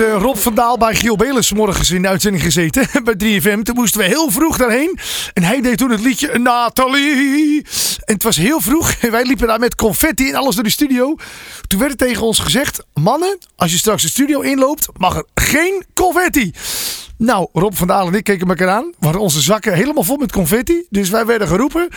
Eh, 0.00 0.16
Rob 0.20 0.36
van 0.36 0.54
Daal 0.54 0.78
bij 0.78 0.94
Giel 0.94 1.16
Belis 1.16 1.52
morgens 1.52 1.90
in 1.90 2.02
de 2.02 2.08
uitzending 2.08 2.42
gezeten. 2.44 2.88
bij 3.04 3.14
3FM. 3.14 3.62
Toen 3.62 3.74
moesten 3.74 4.00
we 4.00 4.06
heel 4.06 4.30
vroeg 4.30 4.56
daarheen. 4.56 4.98
En 5.32 5.42
hij 5.42 5.60
deed 5.60 5.78
toen 5.78 5.90
het 5.90 6.00
liedje 6.00 6.38
Nathalie. 6.38 7.62
En 8.04 8.14
het 8.14 8.22
was 8.22 8.36
heel 8.36 8.60
vroeg. 8.60 8.90
En 8.90 9.10
wij 9.16 9.24
liepen 9.24 9.46
daar 9.46 9.58
met 9.58 9.74
confetti 9.74 10.28
en 10.28 10.34
alles 10.34 10.54
door 10.54 10.64
de 10.64 10.70
studio. 10.70 11.16
Toen 11.66 11.78
werd 11.78 11.90
er 11.90 11.96
tegen 11.96 12.22
ons 12.22 12.38
gezegd: 12.38 12.84
Mannen, 12.94 13.38
als 13.56 13.70
je 13.70 13.78
straks 13.78 14.02
de 14.02 14.08
studio 14.08 14.40
inloopt, 14.40 14.88
mag 14.96 15.16
er 15.16 15.24
geen 15.34 15.84
confetti. 15.94 16.52
Nou, 17.18 17.48
Rob 17.52 17.74
van 17.74 17.86
Daal 17.86 18.06
en 18.06 18.14
ik 18.14 18.24
keken 18.24 18.48
elkaar 18.48 18.68
aan. 18.68 18.84
We 18.84 19.04
hadden 19.04 19.22
onze 19.22 19.40
zakken 19.40 19.74
helemaal 19.74 20.04
vol 20.04 20.16
met 20.16 20.32
confetti. 20.32 20.86
Dus 20.90 21.10
wij 21.10 21.26
werden 21.26 21.48
geroepen 21.48 21.88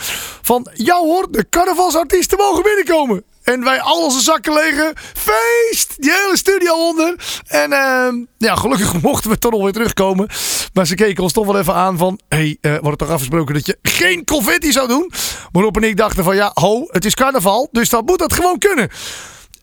van... 0.42 0.66
Ja 0.72 0.96
hoor, 0.96 1.26
de 1.30 1.46
carnavalsartiesten 1.50 2.38
mogen 2.38 2.62
binnenkomen. 2.62 3.24
En 3.50 3.64
wij 3.64 3.80
al 3.80 4.04
onze 4.04 4.20
zakken 4.20 4.52
legen. 4.52 4.92
Feest! 4.96 5.94
Die 5.96 6.10
hele 6.10 6.36
studio 6.36 6.88
onder. 6.88 7.14
En 7.46 7.72
ehm, 7.72 8.14
ja, 8.38 8.56
gelukkig 8.56 9.00
mochten 9.02 9.30
we 9.30 9.38
toch 9.38 9.50
nog 9.50 9.62
weer 9.62 9.72
terugkomen. 9.72 10.28
Maar 10.72 10.86
ze 10.86 10.94
keken 10.94 11.22
ons 11.22 11.32
toch 11.32 11.46
wel 11.46 11.58
even 11.58 11.74
aan 11.74 11.98
van... 11.98 12.20
Hé, 12.28 12.36
hey, 12.36 12.56
eh, 12.60 12.70
we 12.70 12.78
hadden 12.80 12.96
toch 12.96 13.10
afgesproken 13.10 13.54
dat 13.54 13.66
je 13.66 13.78
geen 13.82 14.24
confetti 14.24 14.72
zou 14.72 14.88
doen? 14.88 15.12
Maar 15.52 15.62
Rob 15.62 15.76
en 15.76 15.82
ik 15.82 15.96
dachten 15.96 16.24
van... 16.24 16.36
Ja, 16.36 16.50
ho, 16.54 16.84
het 16.86 17.04
is 17.04 17.14
carnaval. 17.14 17.68
Dus 17.72 17.88
dan 17.88 18.04
moet 18.04 18.18
dat 18.18 18.32
gewoon 18.32 18.58
kunnen. 18.58 18.88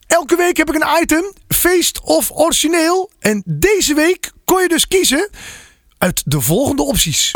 Elke 0.06 0.36
week 0.36 0.56
heb 0.56 0.68
ik 0.68 0.74
een 0.74 1.02
item, 1.02 1.32
feest 1.48 2.00
of 2.00 2.30
origineel. 2.30 3.10
En 3.18 3.42
deze 3.46 3.94
week 3.94 4.32
kon 4.44 4.62
je 4.62 4.68
dus 4.68 4.88
kiezen 4.88 5.30
uit 5.98 6.22
de 6.24 6.40
volgende 6.40 6.82
opties. 6.82 7.32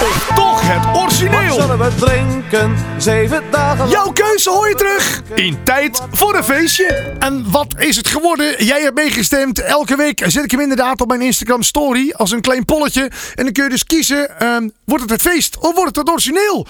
Of 0.00 0.32
toch 0.34 0.60
het 0.62 0.95
origineel. 1.22 1.60
zullen 1.60 1.78
we 1.78 1.94
drinken? 1.94 2.76
Zeven 2.98 3.42
dagen 3.50 3.88
Jouw 3.88 4.12
keuze 4.12 4.50
hoor 4.50 4.68
je 4.68 4.74
terug 4.74 5.22
in 5.34 5.62
tijd 5.64 6.02
voor 6.10 6.36
een 6.36 6.44
feestje. 6.44 7.14
En 7.18 7.50
wat 7.50 7.74
is 7.78 7.96
het 7.96 8.08
geworden? 8.08 8.64
Jij 8.64 8.80
hebt 8.82 8.94
meegestemd. 8.94 9.60
Elke 9.60 9.96
week 9.96 10.22
zet 10.26 10.44
ik 10.44 10.50
hem 10.50 10.60
inderdaad 10.60 11.00
op 11.00 11.08
mijn 11.08 11.20
Instagram 11.20 11.62
story 11.62 12.12
als 12.16 12.30
een 12.30 12.40
klein 12.40 12.64
polletje. 12.64 13.10
En 13.34 13.44
dan 13.44 13.52
kun 13.52 13.64
je 13.64 13.70
dus 13.70 13.84
kiezen, 13.84 14.38
ehm, 14.38 14.68
wordt 14.84 15.02
het 15.02 15.12
het 15.12 15.22
feest 15.22 15.56
of 15.56 15.74
wordt 15.74 15.86
het 15.86 15.96
het 15.96 16.08
origineel? 16.08 16.66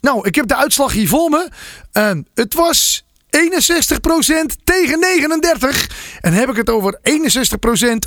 Nou, 0.00 0.26
ik 0.26 0.34
heb 0.34 0.48
de 0.48 0.56
uitslag 0.56 0.92
hier 0.92 1.08
voor 1.08 1.30
me. 1.30 1.48
Ehm, 1.92 2.22
het 2.34 2.54
was 2.54 3.04
61% 3.30 4.64
tegen 4.64 5.00
39. 5.00 5.90
En 6.20 6.32
heb 6.32 6.48
ik 6.50 6.56
het 6.56 6.70
over 6.70 6.98
61% 7.02 7.02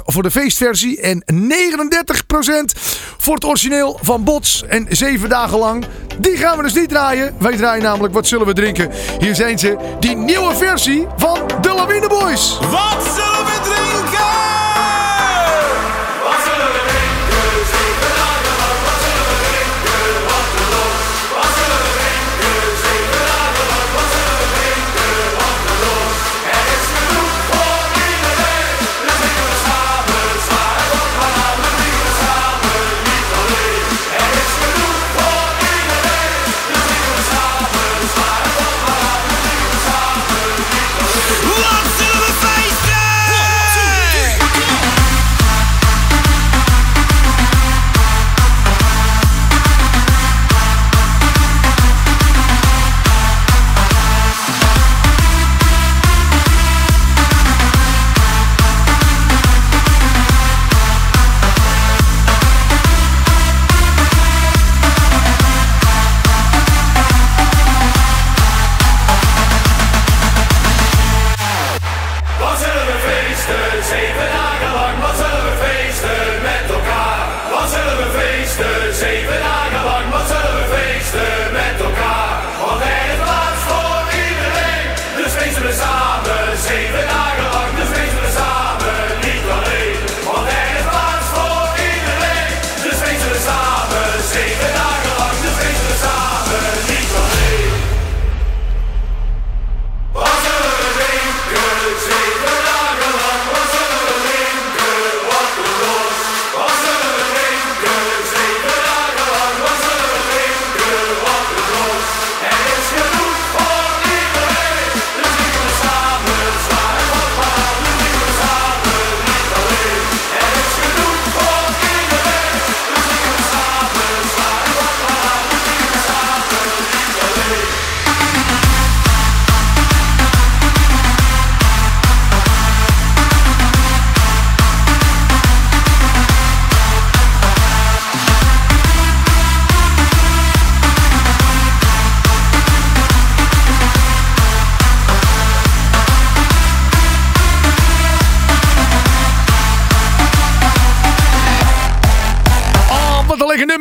voor 0.05 0.23
de 0.23 0.31
feestversie 0.31 1.01
en 1.01 1.23
39% 1.33 2.79
voor 3.17 3.33
het 3.33 3.45
origineel 3.45 3.99
van 4.01 4.23
Bots. 4.23 4.63
En 4.67 4.87
zeven 4.89 5.29
dagen 5.29 5.57
lang. 5.57 5.85
Die 6.17 6.37
gaan 6.37 6.57
we 6.57 6.63
dus 6.63 6.73
niet 6.73 6.89
draaien. 6.89 7.35
Wij 7.39 7.57
draaien 7.57 7.83
namelijk 7.83 8.13
Wat 8.13 8.27
zullen 8.27 8.47
we 8.47 8.53
drinken? 8.53 8.91
Hier 9.19 9.35
zijn 9.35 9.59
ze, 9.59 9.77
die 9.99 10.15
nieuwe 10.15 10.55
versie 10.55 11.07
van 11.17 11.39
de 11.61 11.73
Lawine 11.73 12.07
Boys. 12.07 12.57
Wat 12.59 13.03
zullen 13.15 13.45
we 13.45 13.59
drinken? 13.63 14.10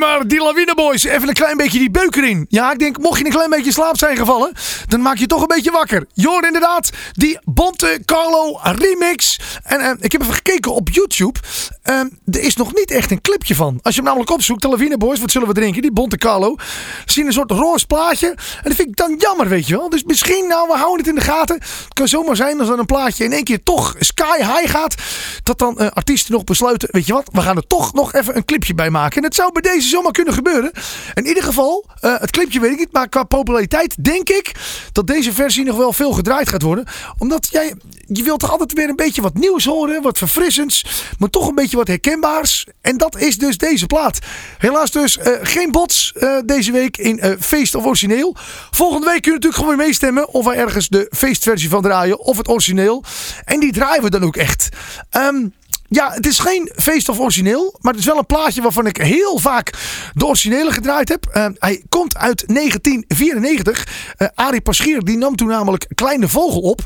Nummer, 0.01 0.29
die 0.29 0.41
Lawine 0.41 0.75
Boys. 0.75 1.05
Even 1.05 1.29
een 1.29 1.35
klein 1.35 1.57
beetje 1.57 1.79
die 1.79 1.91
beuk 1.91 2.17
erin. 2.17 2.47
Ja, 2.49 2.73
ik 2.73 2.79
denk, 2.79 2.99
mocht 2.99 3.19
je 3.19 3.25
een 3.25 3.31
klein 3.31 3.51
beetje 3.51 3.67
in 3.67 3.73
slaap 3.73 3.99
zijn 3.99 4.17
gevallen, 4.17 4.53
dan 4.89 5.03
maak 5.03 5.17
je 5.17 5.27
toch 5.27 5.41
een 5.41 5.47
beetje 5.47 5.71
wakker. 5.71 6.05
Je 6.13 6.29
hoort 6.29 6.47
inderdaad 6.47 6.91
die 7.13 7.39
Bonte 7.45 8.01
Carlo 8.05 8.59
remix. 8.63 9.39
En 9.63 9.81
eh, 9.81 9.93
ik 10.01 10.13
heb 10.13 10.21
even 10.23 10.35
gekeken 10.35 10.75
op 10.75 10.89
YouTube. 10.89 11.39
Eh, 11.83 12.01
er 12.31 12.41
is 12.41 12.57
nog 12.57 12.75
niet 12.75 12.91
echt 12.91 13.11
een 13.11 13.21
clipje 13.21 13.55
van. 13.55 13.79
Als 13.83 13.95
je 13.95 14.01
hem 14.01 14.09
namelijk 14.09 14.31
opzoekt, 14.31 14.63
de 14.63 14.95
Boys, 14.99 15.21
wat 15.21 15.31
zullen 15.31 15.49
we 15.49 15.55
drinken? 15.55 15.83
Die 15.83 15.93
Bonte 15.93 16.17
Carlo. 16.17 16.57
Zie 17.05 17.23
je 17.23 17.29
een 17.29 17.35
soort 17.35 17.51
roze 17.51 17.87
plaatje. 17.87 18.29
En 18.29 18.63
dat 18.63 18.75
vind 18.75 18.89
ik 18.89 18.97
dan 18.97 19.15
jammer, 19.19 19.49
weet 19.49 19.67
je 19.67 19.77
wel. 19.77 19.89
Dus 19.89 20.05
misschien, 20.05 20.49
nou, 20.49 20.69
we 20.69 20.75
houden 20.75 20.99
het 20.99 21.09
in 21.09 21.15
de 21.15 21.21
gaten. 21.21 21.55
Het 21.55 21.93
kan 21.93 22.09
zomaar 22.09 22.37
zijn 22.37 22.59
als 22.59 22.69
dan 22.69 22.79
een 22.79 22.87
plaatje 22.87 23.25
in 23.25 23.33
één 23.33 23.45
keer 23.45 23.63
toch 23.63 23.95
sky 23.99 24.37
high 24.39 24.71
gaat. 24.71 24.95
Dat 25.43 25.59
dan 25.59 25.79
eh, 25.79 25.87
artiesten 25.87 26.33
nog 26.33 26.45
besluiten, 26.45 26.89
weet 26.93 27.07
je 27.07 27.13
wat, 27.13 27.29
we 27.33 27.41
gaan 27.41 27.57
er 27.57 27.67
toch 27.67 27.93
nog 27.93 28.13
even 28.13 28.37
een 28.37 28.45
clipje 28.45 28.75
bij 28.75 28.91
maken. 28.91 29.17
En 29.17 29.25
het 29.25 29.35
zou 29.35 29.53
bij 29.53 29.63
deze 29.63 29.89
zomaar 29.89 30.13
kunnen 30.13 30.35
gebeuren. 30.35 30.73
In 31.15 31.27
ieder 31.27 31.43
geval, 31.43 31.85
eh, 32.01 32.19
het 32.19 32.31
clipje 32.31 32.61
weet 32.61 32.73
ik 32.73 32.79
niet, 32.79 32.93
maar 32.93 33.09
qua 33.09 33.25
populariteit 33.25 34.05
denk 34.05 34.29
ik 34.29 34.53
dat 34.93 35.07
deze 35.07 35.33
versie 35.33 35.65
nog 35.65 35.77
wel 35.77 35.93
veel 35.93 36.13
gedraaid 36.13 36.49
gaat 36.49 36.63
worden. 36.63 36.85
Omdat 37.19 37.49
jij, 37.51 37.75
je 38.13 38.23
wilt 38.23 38.41
toch 38.41 38.51
altijd 38.51 38.73
weer 38.73 38.89
een 38.89 38.97
beetje 38.97 39.23
wat 39.23 39.35
nieuws 39.35 39.65
horen, 39.65 40.03
wat 40.03 40.19
verfrissends, 40.19 40.85
maar 41.19 41.31
toch 41.31 41.49
een 41.49 41.55
beetje 41.55 41.77
wat 41.77 41.89
herkenbaars. 41.89 42.67
En 42.81 42.97
dat 42.97 43.19
is 43.19 43.39
dus 43.39 43.59
deze 43.59 43.87
plaat. 43.87 44.19
Helaas 44.59 44.91
dus 44.91 45.19
eh, 45.19 45.33
geen 45.43 45.71
bots 45.71 46.13
eh, 46.13 46.39
deze 46.45 46.73
week 46.73 46.97
in 46.97 47.19
eh, 47.19 47.33
Feest 47.41 47.75
of 47.75 47.85
Origineel. 47.85 48.37
Volgende 48.71 49.07
week 49.07 49.23
kun 49.23 49.33
je 49.33 49.37
natuurlijk 49.37 49.63
gewoon 49.63 49.77
weer 49.77 49.87
meestemmen 49.87 50.29
of 50.29 50.45
wij 50.45 50.57
ergens 50.57 50.89
de 50.89 51.07
feestversie 51.11 51.69
van 51.69 51.83
draaien 51.83 52.19
of 52.19 52.37
het 52.37 52.49
origineel. 52.49 53.05
En 53.45 53.61
die 53.61 53.73
draaien 53.73 54.03
we 54.03 54.11
dan 54.11 54.25
ook 54.25 54.37
echt. 54.37 54.69
Ehm, 55.11 55.47
ja, 55.93 56.13
het 56.13 56.27
is 56.27 56.39
geen 56.39 56.71
feest 56.77 57.09
of 57.09 57.19
origineel, 57.19 57.79
maar 57.81 57.93
het 57.93 58.01
is 58.01 58.07
wel 58.07 58.19
een 58.19 58.27
plaatje 58.27 58.63
waarvan 58.63 58.87
ik 58.87 58.97
heel 58.97 59.39
vaak 59.39 59.73
de 60.15 60.27
originele 60.27 60.73
gedraaid 60.73 61.09
heb. 61.09 61.27
Eh, 61.27 61.47
hij 61.59 61.83
komt 61.89 62.17
uit 62.17 62.45
1994. 62.47 63.87
Eh 64.17 64.29
Arie 64.35 64.61
Paschier 64.61 65.05
die 65.05 65.17
nam 65.17 65.37
toen 65.37 65.49
namelijk 65.49 65.87
Kleine 65.95 66.29
Vogel 66.29 66.61
op. 66.61 66.85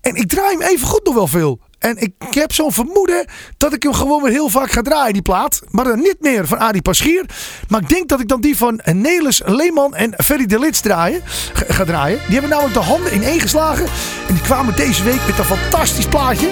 En 0.00 0.14
ik 0.14 0.28
draai 0.28 0.56
hem 0.56 0.68
even 0.68 0.86
goed 0.86 1.04
nog 1.04 1.14
wel 1.14 1.26
veel. 1.26 1.60
En 1.78 1.96
ik 1.98 2.12
heb 2.30 2.52
zo'n 2.52 2.72
vermoeden 2.72 3.26
dat 3.56 3.72
ik 3.72 3.82
hem 3.82 3.92
gewoon 3.94 4.22
weer 4.22 4.32
heel 4.32 4.48
vaak 4.48 4.70
ga 4.70 4.82
draaien, 4.82 5.12
die 5.12 5.22
plaat. 5.22 5.60
Maar 5.70 5.84
dan 5.84 6.00
niet 6.00 6.16
meer 6.20 6.46
van 6.46 6.58
Arie 6.58 6.82
Paschier. 6.82 7.24
Maar 7.68 7.80
ik 7.80 7.88
denk 7.88 8.08
dat 8.08 8.20
ik 8.20 8.28
dan 8.28 8.40
die 8.40 8.56
van 8.56 8.80
Nelis 8.84 9.42
Leeman 9.44 9.94
en 9.94 10.14
Ferry 10.16 10.46
de 10.46 10.58
Lits 10.58 10.80
draaien, 10.80 11.22
ga, 11.52 11.84
draaien. 11.84 12.18
Die 12.18 12.32
hebben 12.32 12.50
namelijk 12.50 12.74
de 12.74 12.80
handen 12.80 13.14
ineen 13.14 13.40
geslagen. 13.40 13.86
En 14.28 14.34
die 14.34 14.42
kwamen 14.42 14.76
deze 14.76 15.02
week 15.02 15.26
met 15.26 15.38
een 15.38 15.44
fantastisch 15.44 16.06
plaatje. 16.06 16.48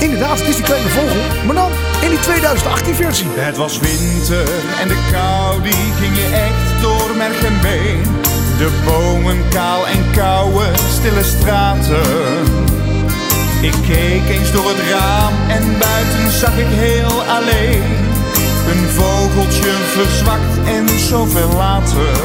Inderdaad, 0.00 0.38
het 0.38 0.48
is 0.48 0.56
die 0.56 0.64
kleine 0.64 0.88
vogel. 0.88 1.44
Maar 1.46 1.54
dan 1.54 1.70
in 2.02 2.08
die 2.08 2.20
2018 2.20 2.94
versie. 2.94 3.26
Het 3.28 3.56
was 3.56 3.78
winter 3.78 4.48
en 4.80 4.88
de 4.88 5.08
kou 5.12 5.62
die 5.62 5.92
ging 6.00 6.16
je 6.16 6.28
echt 6.32 6.82
door 6.82 7.16
merg 7.16 7.44
en 7.44 7.60
been. 7.60 8.02
De 8.58 8.82
bomen 8.84 9.48
kaal 9.48 9.86
en 9.86 10.10
koude, 10.12 10.70
stille 10.92 11.22
straten. 11.22 12.71
Ik 13.62 13.74
keek 13.86 14.28
eens 14.28 14.52
door 14.52 14.68
het 14.68 14.90
raam 14.90 15.32
en 15.48 15.78
buiten 15.78 16.30
zag 16.30 16.58
ik 16.58 16.66
heel 16.68 17.22
alleen. 17.22 17.82
Een 18.70 18.88
vogeltje 18.88 19.72
verzwakt 19.94 20.54
en 20.66 20.88
zoveel 20.98 21.52
later. 21.56 22.16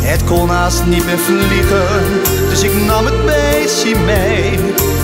Het 0.00 0.24
kon 0.24 0.48
haast 0.48 0.84
niet 0.84 1.04
meer 1.04 1.18
vliegen, 1.18 1.86
dus 2.48 2.62
ik 2.62 2.74
nam 2.86 3.04
het 3.04 3.26
beestje 3.26 3.96
mee. 3.96 4.58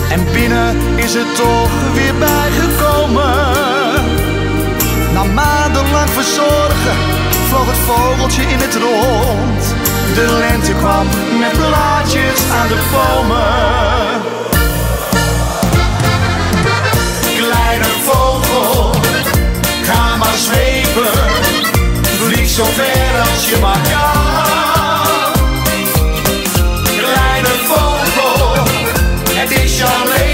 En 0.09 0.25
binnen 0.33 0.75
is 0.95 1.13
het 1.13 1.35
toch 1.35 1.71
weer 1.93 2.15
bijgekomen. 2.15 3.33
Na 5.13 5.23
maandenlang 5.23 6.09
verzorgen 6.09 6.97
vloog 7.49 7.67
het 7.67 7.83
vogeltje 7.89 8.41
in 8.41 8.59
het 8.59 8.75
rond. 8.75 9.61
De 10.15 10.37
lente 10.39 10.73
kwam 10.73 11.05
met 11.39 11.51
blaadjes 11.57 12.39
aan 12.59 12.67
de 12.67 12.79
bomen. 12.91 14.31
Zweven. 20.41 21.19
Vlieg 22.19 22.49
zo 22.49 22.63
ver 22.63 23.19
als 23.19 23.49
je 23.49 23.57
maar 23.61 23.81
kan. 23.91 25.33
Kleine 26.97 27.53
vogel, 27.67 28.63
het 29.33 29.51
is 29.51 29.77
jouw. 29.77 30.30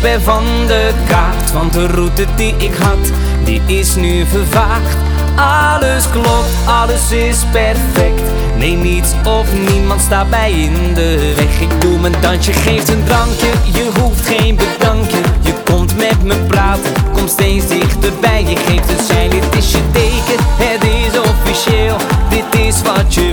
Ben 0.00 0.22
van 0.22 0.44
de 0.66 0.90
kaart. 1.08 1.52
Want 1.52 1.72
de 1.72 1.86
route 1.86 2.24
die 2.36 2.54
ik 2.56 2.74
had, 2.74 3.12
die 3.44 3.62
is 3.66 3.94
nu 3.94 4.26
vervaagd. 4.26 4.96
Alles 5.36 6.10
klopt, 6.10 6.50
alles 6.64 7.12
is 7.12 7.38
perfect. 7.52 8.22
Nee, 8.56 8.76
niets 8.76 9.12
of 9.24 9.46
niemand 9.70 10.00
staat 10.00 10.28
mij 10.28 10.52
in 10.52 10.94
de 10.94 11.32
weg. 11.36 11.60
Ik 11.60 11.80
doe 11.80 11.98
mijn 11.98 12.14
dansje, 12.20 12.52
geef 12.52 12.88
een 12.88 13.04
drankje. 13.04 13.50
Je 13.72 13.90
hoeft 14.00 14.26
geen 14.26 14.56
bedankje. 14.56 15.18
Je 15.40 15.52
komt 15.64 15.96
met 15.96 16.22
me 16.22 16.34
praten, 16.34 16.92
kom 17.12 17.28
steeds 17.28 17.68
dichterbij. 17.68 18.42
Je 18.42 18.56
geeft 18.56 18.90
een 18.90 19.04
sein, 19.04 19.30
dit 19.30 19.56
is 19.56 19.70
je 19.70 19.82
teken. 19.92 20.44
Het 20.56 20.84
is 20.84 21.18
officieel, 21.20 21.96
dit 22.28 22.60
is 22.66 22.82
wat 22.82 23.14
je 23.14 23.27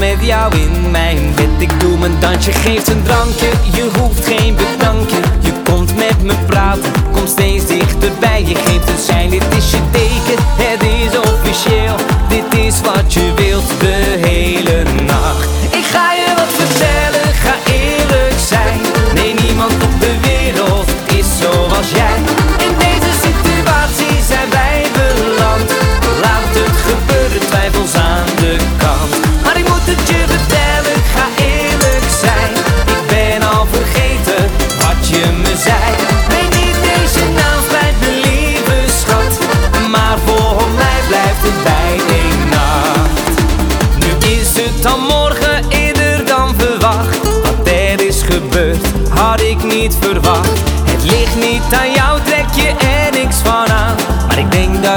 met 0.00 0.16
jou 0.20 0.56
in 0.56 0.90
mijn 0.90 1.34
bed. 1.34 1.48
Ik 1.58 1.80
doe 1.80 1.98
mijn 1.98 2.20
dansje, 2.20 2.52
geef 2.52 2.88
een 2.88 3.02
drankje. 3.02 3.50
Je 3.72 3.89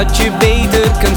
dat 0.08 0.18
je 0.18 0.32
beter 0.40 0.92
kunt 1.00 1.13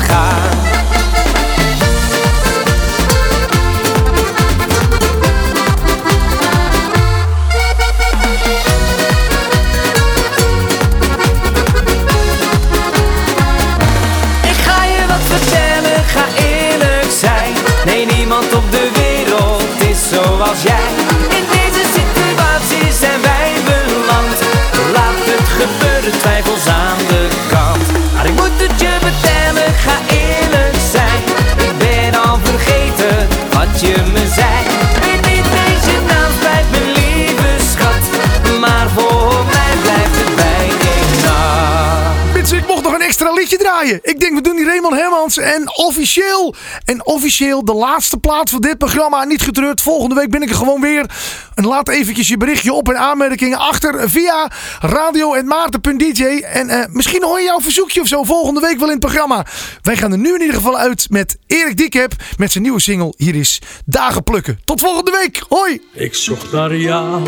Ik 43.83 44.21
denk, 44.21 44.35
we 44.35 44.41
doen 44.41 44.57
die 44.57 44.65
Raymond 44.65 44.95
Hermans. 44.95 45.39
En 45.39 45.77
officieel, 45.77 46.55
en 46.85 47.07
officieel 47.07 47.65
de 47.65 47.73
laatste 47.73 48.19
plaats 48.19 48.53
van 48.53 48.61
dit 48.61 48.79
programma. 48.79 49.25
Niet 49.25 49.43
getreurd, 49.43 49.81
volgende 49.81 50.15
week 50.15 50.31
ben 50.31 50.43
ik 50.43 50.49
er 50.49 50.55
gewoon 50.55 50.81
weer. 50.81 51.11
En 51.55 51.67
laat 51.67 51.89
eventjes 51.89 52.29
je 52.29 52.37
berichtje 52.37 52.73
op 52.73 52.89
en 52.89 52.99
aanmerkingen 52.99 53.59
achter 53.59 54.11
via 54.11 54.51
radio.maarten.dj. 54.81 56.23
En 56.43 56.69
eh, 56.69 56.85
misschien 56.91 57.23
hoor 57.23 57.39
je 57.39 57.45
jouw 57.45 57.61
verzoekje 57.61 58.01
of 58.01 58.07
zo 58.07 58.23
volgende 58.23 58.61
week 58.61 58.79
wel 58.79 58.89
in 58.89 58.95
het 58.95 59.05
programma. 59.05 59.47
Wij 59.83 59.97
gaan 59.97 60.13
er 60.13 60.19
nu 60.19 60.35
in 60.35 60.41
ieder 60.41 60.57
geval 60.57 60.79
uit 60.79 61.07
met 61.11 61.37
Erik 61.47 61.77
Diekep 61.77 62.13
met 62.37 62.53
zijn 62.53 62.63
nieuwe 62.63 62.81
single. 62.81 63.15
Hier 63.17 63.35
is 63.35 63.61
Dagen 63.85 64.23
Plukken. 64.23 64.61
Tot 64.65 64.81
volgende 64.81 65.11
week. 65.11 65.43
Hoi! 65.49 65.81
Ik 65.93 66.15
zocht 66.15 66.53
naar 66.53 66.77
jou 66.77 67.23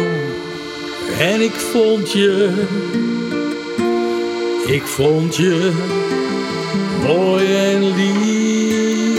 en 1.18 1.40
ik 1.40 1.55
vond 1.55 2.12
je. 2.12 2.66
Ik 4.66 4.82
vond 4.82 5.36
je 5.36 5.72
mooi 7.07 7.57
en 7.57 7.94
lief. 7.94 9.18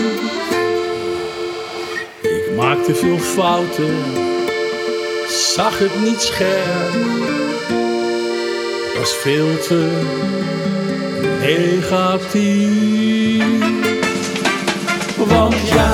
Ik 2.21 2.55
maakte 2.55 2.95
veel 2.95 3.17
fouten, 3.17 3.95
zag 5.55 5.79
het 5.79 6.01
niet 6.03 6.21
scherp. 6.21 6.93
Was 8.99 9.13
veel 9.13 9.59
te 9.67 9.87
negatief. 11.41 12.99
Want 15.17 15.55
ja, 15.67 15.91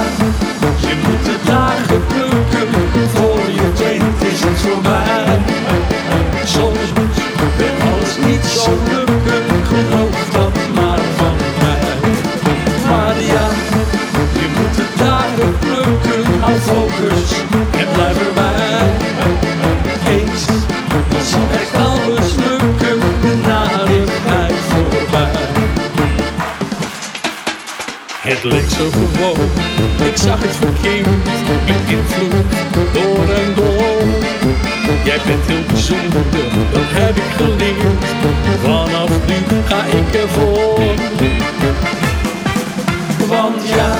je 0.87 0.95
moet 1.03 1.25
de 1.25 1.37
dagen 1.45 2.01
plukken 2.07 3.09
voor 3.09 3.39
je 3.55 3.61
het 3.61 3.79
weet 3.79 4.31
is 4.31 4.39
het 4.39 4.57
voorbij. 4.57 5.39
Soms 6.45 6.93
ben 7.57 7.75
alles 7.91 8.17
niet 8.27 8.45
zo 8.45 8.71
lukken, 8.89 9.14
focus 16.65 17.31
en 17.81 17.87
blijf 17.93 18.27
erbij. 18.27 18.89
Eens, 20.09 20.45
dan 21.11 21.25
zal 21.31 21.47
echt 21.59 21.75
alles 21.75 22.35
lukken, 22.35 22.99
de 23.21 23.35
narigheid 23.47 24.53
voorbij. 24.69 25.31
Het 28.19 28.43
leek 28.43 28.69
zo 28.77 28.89
gewoon, 28.89 29.49
ik 30.09 30.17
zag 30.17 30.39
het 30.41 30.55
verkeerd, 30.55 31.07
beïnvloed 31.65 32.45
door 32.93 33.35
en 33.35 33.53
door. 33.55 34.03
Jij 35.03 35.19
bent 35.25 35.45
heel 35.45 35.65
bijzonder, 35.67 36.23
dat 36.71 36.89
heb 36.99 37.15
ik 37.15 37.31
geleerd. 37.37 38.03
Vanaf 38.63 39.09
nu 39.27 39.61
ga 39.67 39.83
ik 39.83 40.21
ervoor. 40.21 40.79
Want 43.27 43.67
ja, 43.67 43.97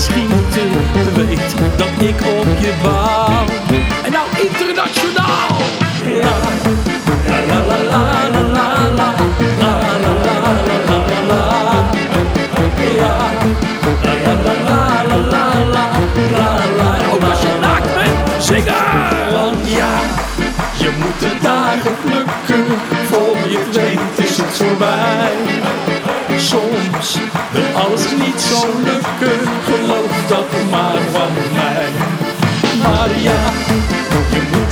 misschien 0.00 0.28
te 0.52 1.12
weet 1.14 1.76
dat 1.76 2.08
ik 2.08 2.39
lukken, 28.58 29.40
geloof 29.64 30.26
dat 30.28 30.50
maar 30.70 31.00
van 31.12 31.32
mij. 31.54 31.88
Maar 32.82 33.10
ja, 33.20 33.42
je 34.30 34.42
moet 34.52 34.69